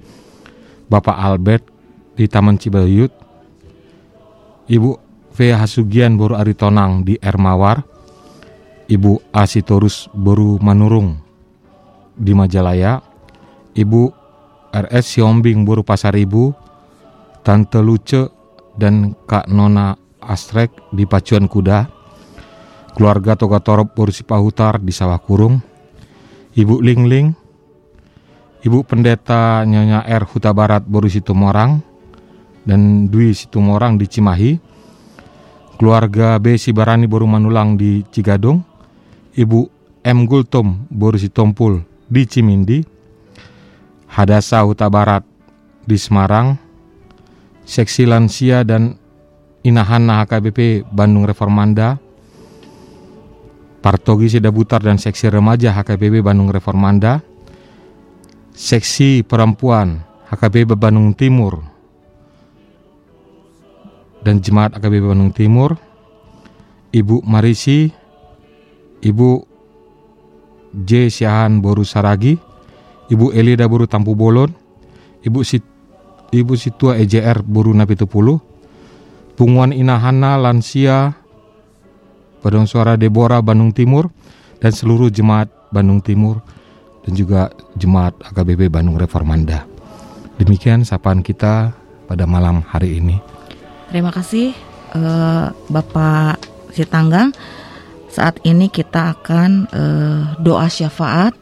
Bapak 0.90 1.18
Albert 1.22 1.64
di 2.18 2.26
Taman 2.26 2.58
Cibayut. 2.58 3.14
Ibu 4.66 4.90
V. 5.38 5.38
Hasugian 5.54 6.18
Boru 6.18 6.34
Aritonang 6.34 7.06
di 7.06 7.16
Ermawar, 7.16 7.80
Ibu 8.90 9.32
Asitorus 9.32 10.10
Boru 10.12 10.60
Manurung 10.60 11.16
di 12.12 12.36
Majalaya, 12.36 13.09
Ibu 13.76 14.14
RS 14.70 15.06
Siombing 15.18 15.66
Boru 15.66 15.82
Pasar 15.82 16.14
Ibu, 16.14 16.54
Tante 17.42 17.82
Luce 17.82 18.30
dan 18.78 19.18
Kak 19.26 19.50
Nona 19.50 19.98
Astrek 20.22 20.70
di 20.94 21.10
Pacuan 21.10 21.50
Kuda, 21.50 21.90
keluarga 22.94 23.34
Toga 23.34 23.60
Torop 23.64 23.98
Boru 23.98 24.14
Sipahutar 24.14 24.78
di 24.78 24.94
Sawah 24.94 25.18
Kurung, 25.18 25.58
Ibu 26.54 26.84
Lingling, 26.84 27.34
Ibu 28.62 28.84
Pendeta 28.86 29.64
Nyonya 29.64 30.06
R 30.06 30.24
Huta 30.28 30.52
Barat 30.52 30.84
Boru 30.84 31.08
Situmorang, 31.08 31.82
dan 32.68 33.08
Dwi 33.08 33.34
Situmorang 33.34 33.98
di 33.98 34.06
Cimahi, 34.06 34.52
keluarga 35.80 36.36
B. 36.38 36.60
Sibarani 36.60 37.08
Boru 37.08 37.26
Manulang 37.26 37.80
di 37.80 38.04
Cigadung, 38.12 38.62
Ibu 39.34 39.60
M. 40.04 40.20
Gultom 40.28 40.86
Boru 40.92 41.16
Sitompul 41.16 41.80
di 42.12 42.28
Cimindi, 42.28 42.99
Hadasa 44.10 44.66
Huta 44.66 44.90
Barat 44.90 45.22
di 45.86 45.96
Semarang, 45.96 46.58
Seksi 47.64 48.10
Lansia 48.10 48.66
dan 48.66 48.98
Inahana 49.62 50.26
HKBP 50.26 50.90
Bandung 50.90 51.30
Reformanda, 51.30 52.02
Partogi 53.80 54.28
Sedabutar 54.28 54.82
dan 54.82 54.98
Seksi 54.98 55.30
Remaja 55.30 55.72
HKBP 55.72 56.26
Bandung 56.26 56.50
Reformanda, 56.50 57.22
Seksi 58.52 59.22
Perempuan 59.22 60.02
HKBP 60.34 60.74
Bandung 60.76 61.14
Timur 61.14 61.70
dan 64.24 64.44
Jemaat 64.44 64.76
AKBP 64.76 65.04
Bandung 65.16 65.32
Timur, 65.32 65.80
Ibu 66.92 67.24
Marisi, 67.24 67.88
Ibu 69.00 69.30
J. 70.76 71.08
Siahan 71.08 71.64
Boru 71.64 71.88
Saragi, 71.88 72.36
Ibu 73.10 73.34
Elida 73.34 73.66
Boru 73.66 73.90
Tampu 73.90 74.14
Bolon, 74.14 74.54
Ibu 75.26 75.42
Sit 75.42 75.66
Ibu 76.30 76.54
Situa 76.54 77.02
EJR 77.02 77.42
Boru 77.42 77.74
Napitupulu, 77.74 78.38
Punguan 79.34 79.74
Inahana 79.74 80.38
Lansia, 80.38 81.18
Padang 82.40 82.70
Suara 82.70 82.94
Debora 82.96 83.42
Bandung 83.42 83.74
Timur, 83.74 84.14
dan 84.62 84.70
seluruh 84.70 85.10
jemaat 85.10 85.50
Bandung 85.74 86.06
Timur, 86.06 86.38
dan 87.02 87.18
juga 87.18 87.50
jemaat 87.74 88.14
AKBP 88.30 88.70
Bandung 88.70 89.02
Reformanda. 89.02 89.66
Demikian 90.38 90.86
sapaan 90.86 91.26
kita 91.26 91.74
pada 92.06 92.24
malam 92.30 92.62
hari 92.62 93.02
ini. 93.02 93.18
Terima 93.90 94.14
kasih 94.14 94.54
uh, 94.94 95.50
Bapak 95.68 96.38
Sitanggang. 96.72 97.34
Saat 98.10 98.42
ini 98.46 98.70
kita 98.70 99.18
akan 99.18 99.70
uh, 99.70 100.22
doa 100.42 100.70
syafaat 100.70 101.34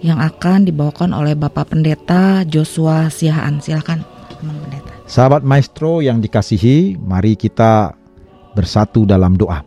yang 0.00 0.22
akan 0.22 0.68
dibawakan 0.68 1.10
oleh 1.10 1.34
Bapak 1.34 1.74
Pendeta 1.74 2.46
Joshua 2.46 3.10
Siahaan. 3.10 3.58
Silakan, 3.58 4.06
teman 4.38 4.56
pendeta. 4.66 4.92
Sahabat 5.08 5.42
Maestro 5.42 6.04
yang 6.04 6.20
dikasihi, 6.20 7.00
mari 7.00 7.34
kita 7.34 7.96
bersatu 8.52 9.08
dalam 9.08 9.34
doa. 9.34 9.64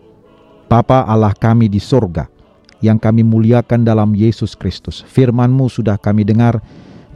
Bapa 0.71 1.03
Allah 1.03 1.35
kami 1.35 1.67
di 1.67 1.81
sorga, 1.83 2.31
yang 2.79 2.95
kami 2.95 3.27
muliakan 3.27 3.83
dalam 3.83 4.15
Yesus 4.15 4.55
Kristus. 4.55 5.03
Firman-Mu 5.03 5.67
sudah 5.67 5.99
kami 5.99 6.23
dengar 6.23 6.63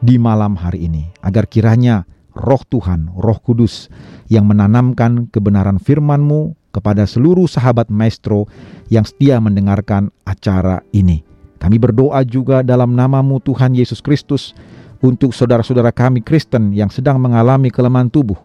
di 0.03 0.19
malam 0.19 0.59
hari 0.59 0.91
ini, 0.91 1.07
agar 1.23 1.47
kiranya 1.47 2.03
roh 2.35 2.59
Tuhan, 2.67 3.15
roh 3.15 3.39
kudus 3.39 3.87
yang 4.27 4.43
menanamkan 4.43 5.31
kebenaran 5.31 5.79
firman-Mu 5.79 6.57
kepada 6.75 7.07
seluruh 7.07 7.47
sahabat 7.47 7.87
maestro 7.87 8.51
yang 8.91 9.07
setia 9.07 9.39
mendengarkan 9.39 10.11
acara 10.27 10.83
ini. 10.91 11.34
Kami 11.65 11.81
berdoa 11.81 12.21
juga 12.21 12.61
dalam 12.61 12.93
namamu 12.93 13.41
Tuhan 13.41 13.73
Yesus 13.73 13.97
Kristus 13.97 14.53
untuk 15.01 15.33
saudara-saudara 15.33 15.89
kami 15.89 16.21
Kristen 16.21 16.69
yang 16.69 16.93
sedang 16.93 17.17
mengalami 17.17 17.73
kelemahan 17.73 18.05
tubuh. 18.05 18.37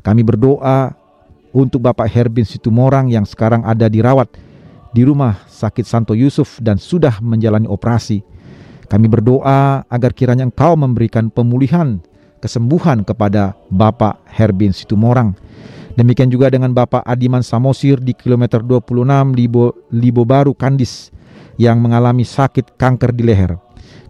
Kami 0.00 0.24
berdoa 0.24 0.96
untuk 1.52 1.84
Bapak 1.84 2.08
Herbin 2.08 2.48
Situmorang 2.48 3.12
yang 3.12 3.28
sekarang 3.28 3.60
ada 3.68 3.92
dirawat 3.92 4.32
di 4.88 5.04
rumah 5.04 5.44
sakit 5.52 5.84
Santo 5.84 6.16
Yusuf 6.16 6.56
dan 6.64 6.80
sudah 6.80 7.20
menjalani 7.20 7.68
operasi. 7.68 8.24
Kami 8.88 9.04
berdoa 9.04 9.84
agar 9.84 10.16
kiranya 10.16 10.48
Engkau 10.48 10.72
memberikan 10.72 11.28
pemulihan 11.28 12.00
kesembuhan 12.40 13.04
kepada 13.04 13.52
Bapak 13.68 14.16
Herbin 14.32 14.72
Situmorang. 14.72 15.36
Demikian 15.92 16.32
juga 16.32 16.48
dengan 16.48 16.72
Bapak 16.72 17.04
Adiman 17.04 17.44
Samosir 17.44 18.00
di 18.00 18.16
kilometer 18.16 18.64
26 18.64 19.36
Libo, 19.36 19.76
Libo 19.92 20.24
Baru 20.24 20.56
Kandis 20.56 21.12
yang 21.56 21.80
mengalami 21.80 22.22
sakit 22.22 22.76
kanker 22.76 23.12
di 23.12 23.22
leher. 23.26 23.58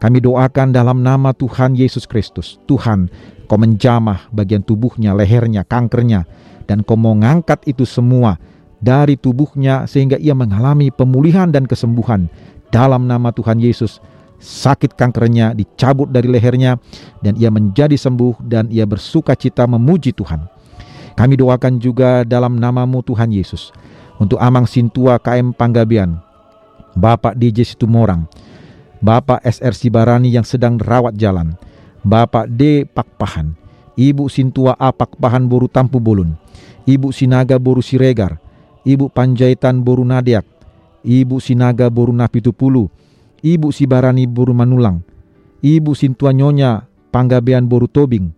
Kami 0.02 0.18
doakan 0.18 0.74
dalam 0.74 1.00
nama 1.00 1.30
Tuhan 1.30 1.78
Yesus 1.78 2.10
Kristus. 2.10 2.58
Tuhan, 2.66 3.06
kau 3.46 3.58
menjamah 3.58 4.26
bagian 4.34 4.66
tubuhnya, 4.66 5.14
lehernya, 5.14 5.62
kankernya. 5.62 6.26
Dan 6.66 6.82
kau 6.82 6.98
mau 6.98 7.14
ngangkat 7.14 7.66
itu 7.70 7.86
semua 7.86 8.38
dari 8.82 9.14
tubuhnya 9.14 9.86
sehingga 9.86 10.18
ia 10.18 10.34
mengalami 10.34 10.90
pemulihan 10.90 11.50
dan 11.54 11.70
kesembuhan. 11.70 12.26
Dalam 12.74 13.06
nama 13.06 13.30
Tuhan 13.30 13.62
Yesus, 13.62 14.02
sakit 14.42 14.98
kankernya 14.98 15.54
dicabut 15.54 16.10
dari 16.10 16.26
lehernya 16.26 16.82
dan 17.22 17.38
ia 17.38 17.48
menjadi 17.54 17.94
sembuh 17.94 18.42
dan 18.42 18.66
ia 18.74 18.82
bersuka 18.82 19.38
cita 19.38 19.70
memuji 19.70 20.10
Tuhan. 20.10 20.50
Kami 21.14 21.38
doakan 21.38 21.78
juga 21.78 22.26
dalam 22.26 22.58
namamu 22.58 23.06
Tuhan 23.06 23.30
Yesus 23.30 23.70
untuk 24.18 24.42
Amang 24.42 24.66
Sintua 24.66 25.22
KM 25.22 25.54
Panggabian, 25.54 26.18
Bapak 26.92 27.32
DJ 27.36 27.64
Situmorang, 27.64 28.28
Bapak 29.00 29.40
SR 29.42 29.72
Sibarani 29.72 30.28
yang 30.28 30.44
sedang 30.44 30.76
rawat 30.76 31.16
jalan, 31.16 31.56
Bapak 32.04 32.46
D 32.52 32.84
Pakpahan, 32.84 33.56
Ibu 33.96 34.28
Sintua 34.28 34.76
A 34.76 34.92
Pakpahan 34.92 35.48
Boru 35.48 35.66
Tampu 35.72 35.98
Bolun, 35.98 36.36
Ibu 36.84 37.10
Sinaga 37.10 37.56
Boru 37.56 37.80
Siregar, 37.80 38.36
Ibu 38.84 39.08
Panjaitan 39.08 39.80
Boru 39.80 40.04
Nadiak, 40.04 40.44
Ibu 41.02 41.40
Sinaga 41.40 41.88
Boru 41.88 42.12
Napitupulu, 42.12 42.92
Ibu 43.40 43.68
Sibarani 43.72 44.28
Boru 44.28 44.52
Manulang, 44.52 45.00
Ibu 45.64 45.96
Sintua 45.96 46.30
Nyonya 46.30 46.86
Panggabean 47.08 47.64
Boru 47.66 47.88
Tobing, 47.88 48.30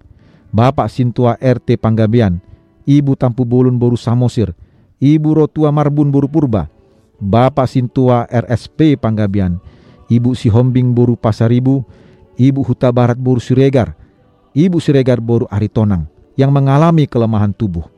Bapak 0.55 0.88
Sintua 0.88 1.34
RT 1.42 1.76
Panggabean, 1.82 2.38
Ibu 2.86 3.18
Tampu 3.18 3.42
Bolun 3.42 3.76
Boru 3.76 3.98
Samosir, 3.98 4.55
Ibu 5.02 5.42
Rotua 5.42 5.74
Marbun 5.74 6.09
Boru 6.14 6.30
Purba, 6.30 6.74
Bapak 7.25 7.64
Sintua 7.64 8.29
RSP 8.29 9.01
Panggabean, 9.01 9.57
Ibu 10.12 10.37
Sihombing 10.37 10.93
Boru 10.93 11.16
Pasaribu, 11.16 11.81
Ibu 12.37 12.61
Huta 12.61 12.93
Barat 12.93 13.16
Boru 13.16 13.41
Siregar, 13.41 13.97
Ibu 14.53 14.77
Siregar 14.77 15.25
Boru 15.25 15.49
Aritonang 15.49 16.05
yang 16.37 16.53
mengalami 16.53 17.09
kelemahan 17.09 17.57
tubuh. 17.57 17.89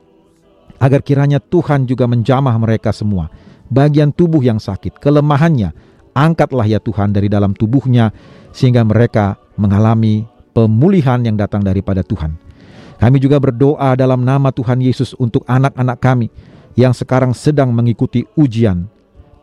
Agar 0.78 1.02
kiranya 1.02 1.42
Tuhan 1.42 1.88
juga 1.90 2.06
menjamah 2.06 2.54
mereka 2.60 2.94
semua, 2.94 3.32
bagian 3.66 4.14
tubuh 4.14 4.44
yang 4.44 4.62
sakit, 4.62 5.02
kelemahannya, 5.02 5.74
angkatlah 6.14 6.68
ya 6.68 6.78
Tuhan 6.78 7.10
dari 7.10 7.26
dalam 7.26 7.56
tubuhnya 7.56 8.14
sehingga 8.54 8.86
mereka 8.86 9.40
mengalami 9.58 10.28
pemulihan 10.54 11.20
yang 11.26 11.34
datang 11.34 11.66
daripada 11.66 12.06
Tuhan. 12.06 12.36
Kami 12.96 13.20
juga 13.20 13.36
berdoa 13.36 13.92
dalam 13.92 14.24
nama 14.24 14.48
Tuhan 14.48 14.80
Yesus 14.80 15.12
untuk 15.20 15.44
anak-anak 15.44 16.00
kami 16.00 16.32
yang 16.76 16.96
sekarang 16.96 17.36
sedang 17.36 17.72
mengikuti 17.72 18.24
ujian. 18.36 18.88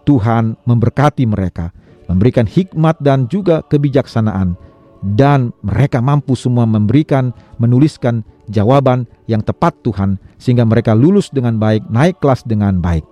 Tuhan 0.04 0.60
memberkati 0.68 1.24
mereka, 1.28 1.72
memberikan 2.08 2.48
hikmat 2.48 3.00
dan 3.00 3.28
juga 3.32 3.64
kebijaksanaan 3.64 4.56
dan 5.04 5.52
mereka 5.60 6.00
mampu 6.00 6.34
semua 6.40 6.64
memberikan, 6.64 7.36
menuliskan 7.60 8.24
jawaban 8.48 9.04
yang 9.28 9.44
tepat 9.44 9.76
Tuhan 9.84 10.16
sehingga 10.40 10.64
mereka 10.64 10.96
lulus 10.96 11.28
dengan 11.28 11.60
baik, 11.60 11.88
naik 11.92 12.24
kelas 12.24 12.48
dengan 12.48 12.80
baik. 12.80 13.04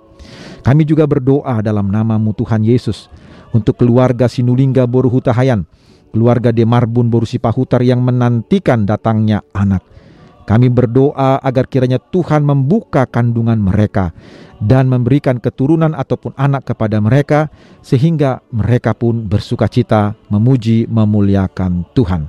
Kami 0.64 0.88
juga 0.88 1.04
berdoa 1.10 1.60
dalam 1.60 1.92
namamu 1.92 2.32
Tuhan 2.32 2.64
Yesus 2.64 3.12
untuk 3.52 3.76
keluarga 3.82 4.32
Sinulingga 4.32 4.88
Boru 4.88 5.12
Hutahayan, 5.12 5.68
keluarga 6.16 6.56
Demarbun 6.56 7.12
Boru 7.12 7.28
Sipahutar 7.28 7.84
yang 7.84 8.00
menantikan 8.00 8.88
datangnya 8.88 9.44
anak. 9.52 9.84
Kami 10.52 10.68
berdoa 10.68 11.40
agar 11.40 11.64
kiranya 11.64 11.96
Tuhan 11.96 12.44
membuka 12.44 13.08
kandungan 13.08 13.56
mereka 13.56 14.12
dan 14.60 14.92
memberikan 14.92 15.40
keturunan 15.40 15.96
ataupun 15.96 16.36
anak 16.36 16.68
kepada 16.68 17.00
mereka 17.00 17.48
sehingga 17.80 18.44
mereka 18.52 18.92
pun 18.92 19.32
bersuka 19.32 19.72
cita 19.72 20.12
memuji 20.28 20.92
memuliakan 20.92 21.88
Tuhan. 21.96 22.28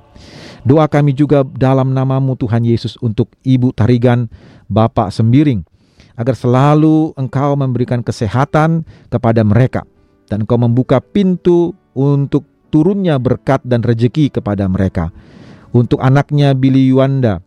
Doa 0.63 0.87
kami 0.87 1.19
juga 1.19 1.43
dalam 1.43 1.91
namamu 1.91 2.39
Tuhan 2.39 2.63
Yesus 2.63 2.95
untuk 3.03 3.27
Ibu 3.43 3.75
Tarigan, 3.75 4.31
Bapak 4.71 5.11
Sembiring, 5.11 5.67
agar 6.15 6.39
selalu 6.39 7.19
Engkau 7.19 7.59
memberikan 7.59 8.07
kesehatan 8.07 8.87
kepada 9.11 9.43
mereka 9.43 9.83
dan 10.31 10.47
Engkau 10.47 10.63
membuka 10.63 11.03
pintu 11.03 11.75
untuk 11.91 12.47
turunnya 12.71 13.19
berkat 13.19 13.67
dan 13.67 13.83
rejeki 13.83 14.31
kepada 14.31 14.71
mereka. 14.71 15.11
Untuk 15.75 15.99
anaknya 15.99 16.55
Billy 16.55 16.87
Yuanda, 16.87 17.43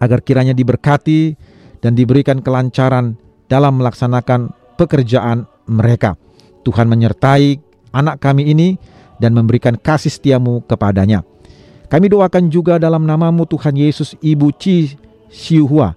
agar 0.00 0.20
kiranya 0.20 0.52
diberkati 0.52 1.36
dan 1.80 1.96
diberikan 1.96 2.40
kelancaran 2.40 3.16
dalam 3.46 3.78
melaksanakan 3.80 4.52
pekerjaan 4.76 5.46
mereka. 5.68 6.18
Tuhan 6.66 6.90
menyertai 6.90 7.62
anak 7.94 8.18
kami 8.18 8.50
ini 8.50 8.76
dan 9.22 9.32
memberikan 9.32 9.78
kasih 9.78 10.10
setiamu 10.10 10.66
kepadanya. 10.66 11.22
Kami 11.86 12.10
doakan 12.10 12.50
juga 12.50 12.82
dalam 12.82 13.06
namamu 13.06 13.46
Tuhan 13.46 13.78
Yesus 13.78 14.18
Ibu 14.18 14.50
Ci 14.58 14.98
Siuhua. 15.30 15.94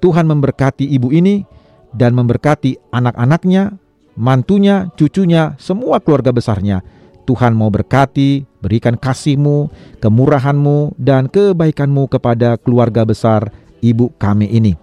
Tuhan 0.00 0.24
memberkati 0.24 0.88
ibu 0.88 1.12
ini 1.12 1.44
dan 1.92 2.16
memberkati 2.16 2.88
anak-anaknya, 2.88 3.76
mantunya, 4.16 4.88
cucunya, 4.96 5.60
semua 5.60 6.00
keluarga 6.00 6.32
besarnya 6.32 6.80
Tuhan 7.28 7.52
mau 7.54 7.68
berkati, 7.68 8.44
berikan 8.60 8.96
kasihmu, 8.96 9.70
kemurahanmu, 10.02 10.96
dan 11.00 11.28
kebaikanmu 11.28 12.10
kepada 12.10 12.56
keluarga 12.60 13.04
besar 13.04 13.52
ibu 13.80 14.12
kami 14.20 14.48
ini. 14.50 14.76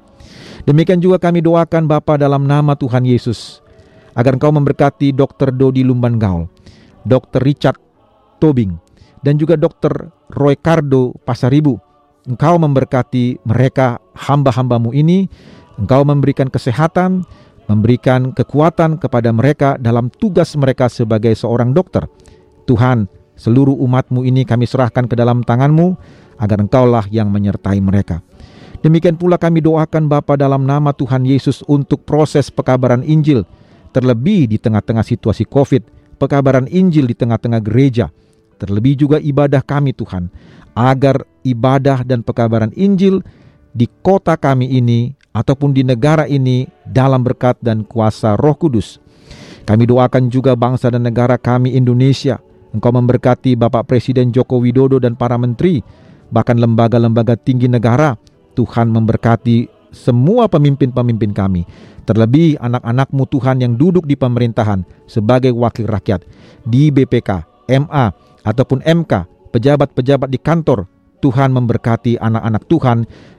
Demikian 0.68 1.00
juga 1.00 1.22
kami 1.22 1.40
doakan 1.40 1.88
Bapa 1.88 2.20
dalam 2.20 2.44
nama 2.44 2.76
Tuhan 2.76 3.08
Yesus, 3.08 3.64
agar 4.18 4.36
engkau 4.36 4.52
memberkati 4.52 5.16
Dr. 5.16 5.56
Dodi 5.56 5.86
Lumban 5.86 6.20
Gaul, 6.20 6.50
Dr. 7.08 7.40
Richard 7.46 7.80
Tobing, 8.44 8.76
dan 9.24 9.40
juga 9.40 9.56
Dr. 9.56 10.12
Roy 10.36 10.60
Cardo 10.60 11.16
Pasaribu. 11.24 11.80
Engkau 12.28 12.60
memberkati 12.60 13.40
mereka 13.48 14.04
hamba-hambamu 14.20 14.92
ini, 14.92 15.32
engkau 15.80 16.04
memberikan 16.04 16.52
kesehatan, 16.52 17.24
memberikan 17.68 18.32
kekuatan 18.32 18.98
kepada 18.98 19.30
mereka 19.36 19.76
dalam 19.78 20.08
tugas 20.10 20.56
mereka 20.56 20.88
sebagai 20.88 21.36
seorang 21.36 21.76
dokter 21.76 22.08
Tuhan, 22.68 23.08
seluruh 23.40 23.74
umatmu 23.80 24.28
ini 24.28 24.44
kami 24.44 24.68
serahkan 24.68 25.08
ke 25.08 25.16
dalam 25.16 25.42
tanganmu, 25.42 25.96
agar 26.38 26.60
engkaulah 26.60 27.08
yang 27.10 27.32
menyertai 27.32 27.80
mereka. 27.80 28.20
Demikian 28.84 29.18
pula 29.18 29.42
kami 29.42 29.64
doakan 29.64 30.06
Bapa 30.06 30.38
dalam 30.38 30.68
nama 30.68 30.94
Tuhan 30.94 31.26
Yesus 31.26 31.66
untuk 31.66 32.06
proses 32.06 32.54
pekabaran 32.54 33.02
Injil, 33.02 33.42
terlebih 33.90 34.46
di 34.46 34.62
tengah-tengah 34.62 35.02
situasi 35.02 35.50
COVID, 35.50 35.82
pekabaran 36.22 36.70
Injil 36.70 37.10
di 37.10 37.18
tengah-tengah 37.18 37.64
gereja, 37.66 38.14
terlebih 38.62 38.94
juga 38.94 39.18
ibadah 39.18 39.66
kami 39.66 39.98
Tuhan, 39.98 40.30
agar 40.78 41.26
ibadah 41.42 42.06
dan 42.06 42.22
pekabaran 42.22 42.70
Injil 42.78 43.26
di 43.74 43.90
kota 44.06 44.38
kami 44.38 44.70
ini 44.78 45.17
ataupun 45.38 45.70
di 45.70 45.86
negara 45.86 46.26
ini 46.26 46.66
dalam 46.82 47.22
berkat 47.22 47.62
dan 47.62 47.86
kuasa 47.86 48.34
Roh 48.34 48.58
Kudus. 48.58 48.98
Kami 49.70 49.86
doakan 49.86 50.34
juga 50.34 50.58
bangsa 50.58 50.90
dan 50.90 51.06
negara 51.06 51.38
kami 51.38 51.78
Indonesia, 51.78 52.42
Engkau 52.74 52.90
memberkati 52.90 53.54
Bapak 53.54 53.86
Presiden 53.86 54.34
Joko 54.34 54.58
Widodo 54.58 54.98
dan 54.98 55.14
para 55.14 55.38
menteri, 55.38 55.86
bahkan 56.34 56.58
lembaga-lembaga 56.58 57.38
tinggi 57.38 57.70
negara. 57.70 58.18
Tuhan 58.58 58.90
memberkati 58.90 59.70
semua 59.94 60.50
pemimpin-pemimpin 60.50 61.30
kami, 61.30 61.62
terlebih 62.10 62.58
anak-anakmu 62.58 63.30
Tuhan 63.30 63.62
yang 63.62 63.78
duduk 63.78 64.10
di 64.10 64.18
pemerintahan 64.18 64.82
sebagai 65.06 65.54
wakil 65.54 65.86
rakyat, 65.86 66.26
di 66.66 66.90
BPK, 66.90 67.46
MA, 67.86 68.10
ataupun 68.42 68.82
MK, 68.82 69.14
pejabat-pejabat 69.54 70.34
di 70.34 70.42
kantor, 70.42 70.90
Tuhan 71.20 71.50
memberkati 71.54 72.22
anak-anak 72.22 72.64
Tuhan 72.70 72.98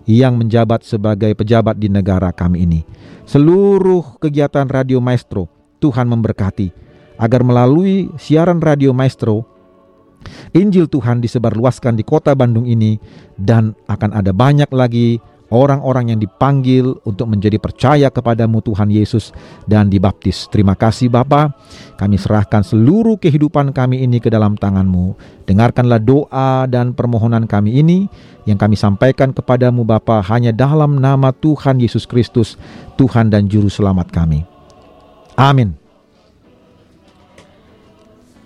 yang 0.09 0.35
menjabat 0.39 0.83
sebagai 0.83 1.35
pejabat 1.39 1.79
di 1.79 1.87
negara 1.93 2.35
kami 2.35 2.67
ini. 2.67 2.81
Seluruh 3.29 4.19
kegiatan 4.19 4.67
Radio 4.67 4.99
Maestro, 4.99 5.47
Tuhan 5.79 6.11
memberkati 6.11 6.71
agar 7.19 7.43
melalui 7.43 8.11
siaran 8.17 8.63
radio 8.63 8.95
Maestro 8.95 9.59
Injil 10.55 10.91
Tuhan 10.91 11.23
disebarluaskan 11.23 11.95
di 11.99 12.03
kota 12.03 12.35
Bandung 12.35 12.67
ini 12.67 12.99
dan 13.39 13.75
akan 13.87 14.11
ada 14.17 14.35
banyak 14.35 14.71
lagi 14.75 15.23
orang-orang 15.49 16.13
yang 16.15 16.21
dipanggil 16.21 16.97
untuk 17.05 17.29
menjadi 17.29 17.57
percaya 17.57 18.09
kepadamu 18.13 18.61
Tuhan 18.61 18.93
Yesus 18.93 19.33
dan 19.65 19.89
dibaptis. 19.89 20.49
Terima 20.53 20.77
kasih 20.77 21.09
Bapa. 21.09 21.53
Kami 21.97 22.17
serahkan 22.21 22.65
seluruh 22.65 23.17
kehidupan 23.17 23.73
kami 23.73 24.05
ini 24.05 24.21
ke 24.21 24.29
dalam 24.29 24.57
tanganmu. 24.57 25.17
Dengarkanlah 25.49 26.01
doa 26.01 26.69
dan 26.69 26.93
permohonan 26.93 27.49
kami 27.49 27.81
ini 27.81 28.09
yang 28.45 28.61
kami 28.61 28.77
sampaikan 28.77 29.33
kepadamu 29.33 29.85
Bapa 29.85 30.21
hanya 30.29 30.53
dalam 30.53 31.01
nama 31.01 31.33
Tuhan 31.33 31.81
Yesus 31.81 32.05
Kristus, 32.05 32.61
Tuhan 33.01 33.33
dan 33.33 33.49
Juru 33.49 33.73
Selamat 33.73 34.13
kami. 34.13 34.45
Amin. 35.37 35.77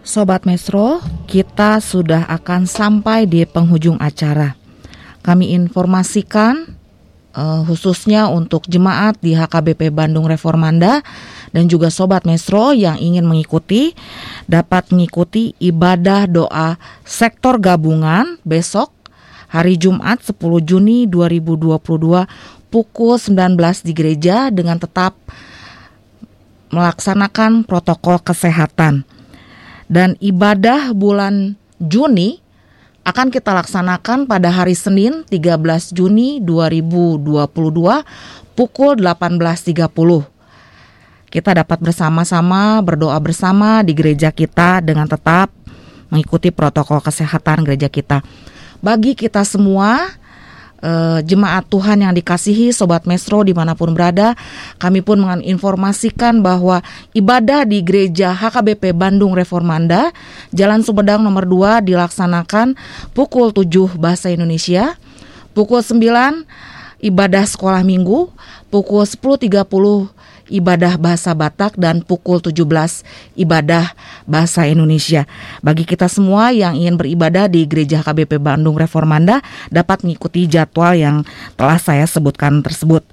Sobat 0.02 0.42
Mesro, 0.42 0.98
kita 1.30 1.78
sudah 1.78 2.26
akan 2.26 2.66
sampai 2.66 3.22
di 3.22 3.46
penghujung 3.46 4.02
acara. 4.02 4.58
Kami 5.22 5.54
informasikan 5.54 6.81
uh, 7.36 7.64
khususnya 7.64 8.28
untuk 8.28 8.68
jemaat 8.68 9.20
di 9.20 9.36
HKBP 9.36 9.92
Bandung 9.92 10.28
Reformanda 10.28 11.00
dan 11.52 11.68
juga 11.68 11.92
Sobat 11.92 12.24
Mesro 12.24 12.72
yang 12.72 12.96
ingin 12.96 13.24
mengikuti 13.28 13.92
dapat 14.48 14.92
mengikuti 14.92 15.56
ibadah 15.60 16.28
doa 16.28 16.76
sektor 17.04 17.60
gabungan 17.60 18.40
besok 18.44 18.92
hari 19.52 19.76
Jumat 19.76 20.24
10 20.24 20.40
Juni 20.64 21.04
2022 21.08 21.80
pukul 22.72 23.14
19 23.20 23.56
di 23.84 23.92
gereja 23.92 24.48
dengan 24.48 24.80
tetap 24.80 25.12
melaksanakan 26.72 27.68
protokol 27.68 28.18
kesehatan. 28.24 29.04
Dan 29.92 30.16
ibadah 30.24 30.96
bulan 30.96 31.60
Juni 31.76 32.41
akan 33.02 33.34
kita 33.34 33.50
laksanakan 33.50 34.30
pada 34.30 34.50
hari 34.54 34.78
Senin 34.78 35.26
13 35.26 35.58
Juni 35.90 36.38
2022 36.38 37.50
pukul 38.54 38.92
18.30. 39.02 40.30
Kita 41.32 41.50
dapat 41.56 41.78
bersama-sama 41.82 42.78
berdoa 42.84 43.18
bersama 43.18 43.82
di 43.82 43.96
gereja 43.96 44.30
kita 44.30 44.84
dengan 44.84 45.10
tetap 45.10 45.50
mengikuti 46.12 46.54
protokol 46.54 47.02
kesehatan 47.02 47.66
gereja 47.66 47.88
kita. 47.90 48.22
Bagi 48.78 49.18
kita 49.18 49.42
semua 49.42 50.12
uh, 50.82 51.18
jemaat 51.24 51.64
Tuhan 51.70 52.02
yang 52.02 52.12
dikasihi 52.12 52.74
Sobat 52.74 53.06
Mesro 53.08 53.46
di 53.46 53.54
mana 53.54 53.72
pun 53.72 53.94
berada. 53.94 54.34
Kami 54.76 55.00
pun 55.00 55.22
menginformasikan 55.22 56.42
bahwa 56.42 56.82
ibadah 57.14 57.64
di 57.64 57.80
gereja 57.80 58.34
HKBP 58.34 58.92
Bandung 58.92 59.32
Reformanda 59.32 60.10
Jalan 60.50 60.82
Sumedang 60.82 61.22
nomor 61.22 61.46
2 61.46 61.86
dilaksanakan 61.86 62.74
pukul 63.14 63.54
7 63.54 63.96
bahasa 63.96 64.28
Indonesia 64.28 64.98
Pukul 65.54 65.84
9 65.84 66.02
ibadah 67.04 67.44
sekolah 67.46 67.86
minggu 67.86 68.32
Pukul 68.72 69.04
10.30 69.04 69.52
ibadah 70.52 71.00
bahasa 71.00 71.32
Batak 71.32 71.80
dan 71.80 72.04
pukul 72.04 72.44
17 72.44 72.68
ibadah 73.40 73.96
bahasa 74.28 74.68
Indonesia. 74.68 75.24
Bagi 75.64 75.88
kita 75.88 76.12
semua 76.12 76.52
yang 76.52 76.76
ingin 76.76 77.00
beribadah 77.00 77.48
di 77.48 77.64
Gereja 77.64 78.04
KBP 78.04 78.36
Bandung 78.36 78.76
Reformanda 78.76 79.40
dapat 79.72 80.04
mengikuti 80.04 80.44
jadwal 80.44 80.92
yang 80.92 81.24
telah 81.56 81.80
saya 81.80 82.04
sebutkan 82.04 82.60
tersebut. 82.60 83.11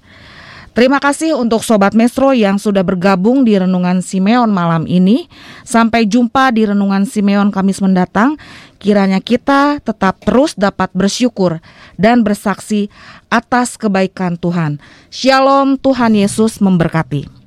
Terima 0.77 1.01
kasih 1.01 1.33
untuk 1.33 1.65
Sobat 1.65 1.97
Mesro 1.97 2.29
yang 2.29 2.61
sudah 2.61 2.85
bergabung 2.85 3.41
di 3.41 3.57
Renungan 3.57 4.05
Simeon 4.05 4.53
malam 4.53 4.85
ini. 4.85 5.25
Sampai 5.65 6.05
jumpa 6.05 6.53
di 6.53 6.69
Renungan 6.69 7.09
Simeon 7.09 7.49
Kamis 7.49 7.81
mendatang. 7.81 8.37
Kiranya 8.77 9.19
kita 9.19 9.81
tetap 9.81 10.21
terus 10.23 10.53
dapat 10.55 10.93
bersyukur 10.93 11.59
dan 11.97 12.21
bersaksi 12.23 12.87
atas 13.27 13.75
kebaikan 13.75 14.37
Tuhan. 14.37 14.77
Shalom, 15.09 15.75
Tuhan 15.75 16.15
Yesus 16.15 16.61
memberkati. 16.63 17.38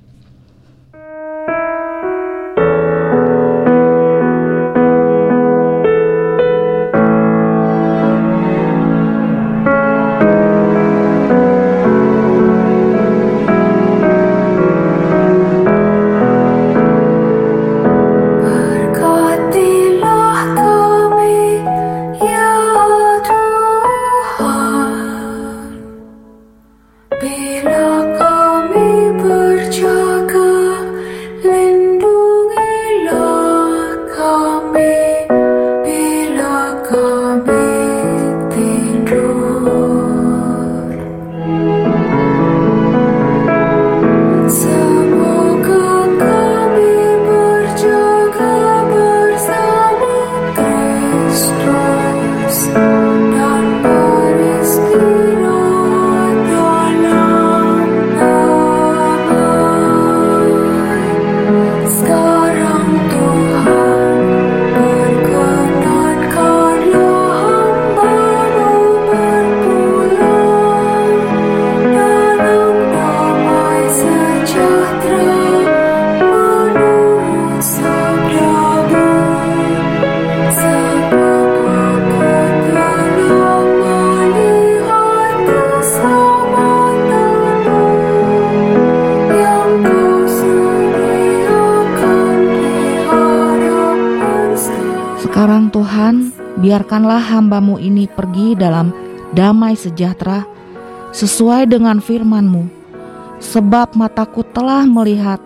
Biarkanlah 97.13 97.29
hambamu 97.29 97.77
ini 97.77 98.09
pergi 98.09 98.57
dalam 98.57 98.89
damai 99.37 99.77
sejahtera 99.77 100.49
sesuai 101.13 101.69
dengan 101.69 102.01
firman-Mu. 102.01 102.81
Sebab 103.37 103.93
mataku 103.93 104.41
telah 104.41 104.89
melihat 104.89 105.37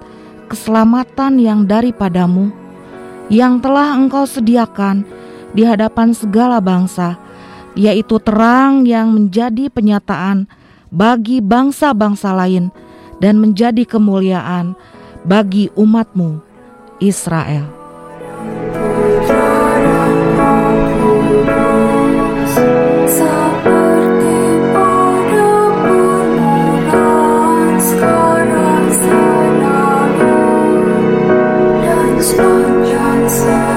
keselamatan 0.47 1.43
yang 1.43 1.67
daripadamu, 1.67 2.55
yang 3.27 3.59
telah 3.59 3.99
engkau 3.99 4.23
sediakan 4.31 5.03
di 5.59 5.67
hadapan 5.67 6.15
segala 6.15 6.63
bangsa, 6.63 7.19
yaitu 7.75 8.23
terang 8.23 8.87
yang 8.87 9.11
menjadi 9.11 9.67
penyataan 9.67 10.47
bagi 10.95 11.43
bangsa-bangsa 11.43 12.31
lain 12.31 12.71
dan 13.19 13.43
menjadi 13.43 13.83
kemuliaan 13.83 14.79
bagi 15.27 15.67
umatmu 15.75 16.39
Israel. 17.03 17.76
Yes. 33.37 33.76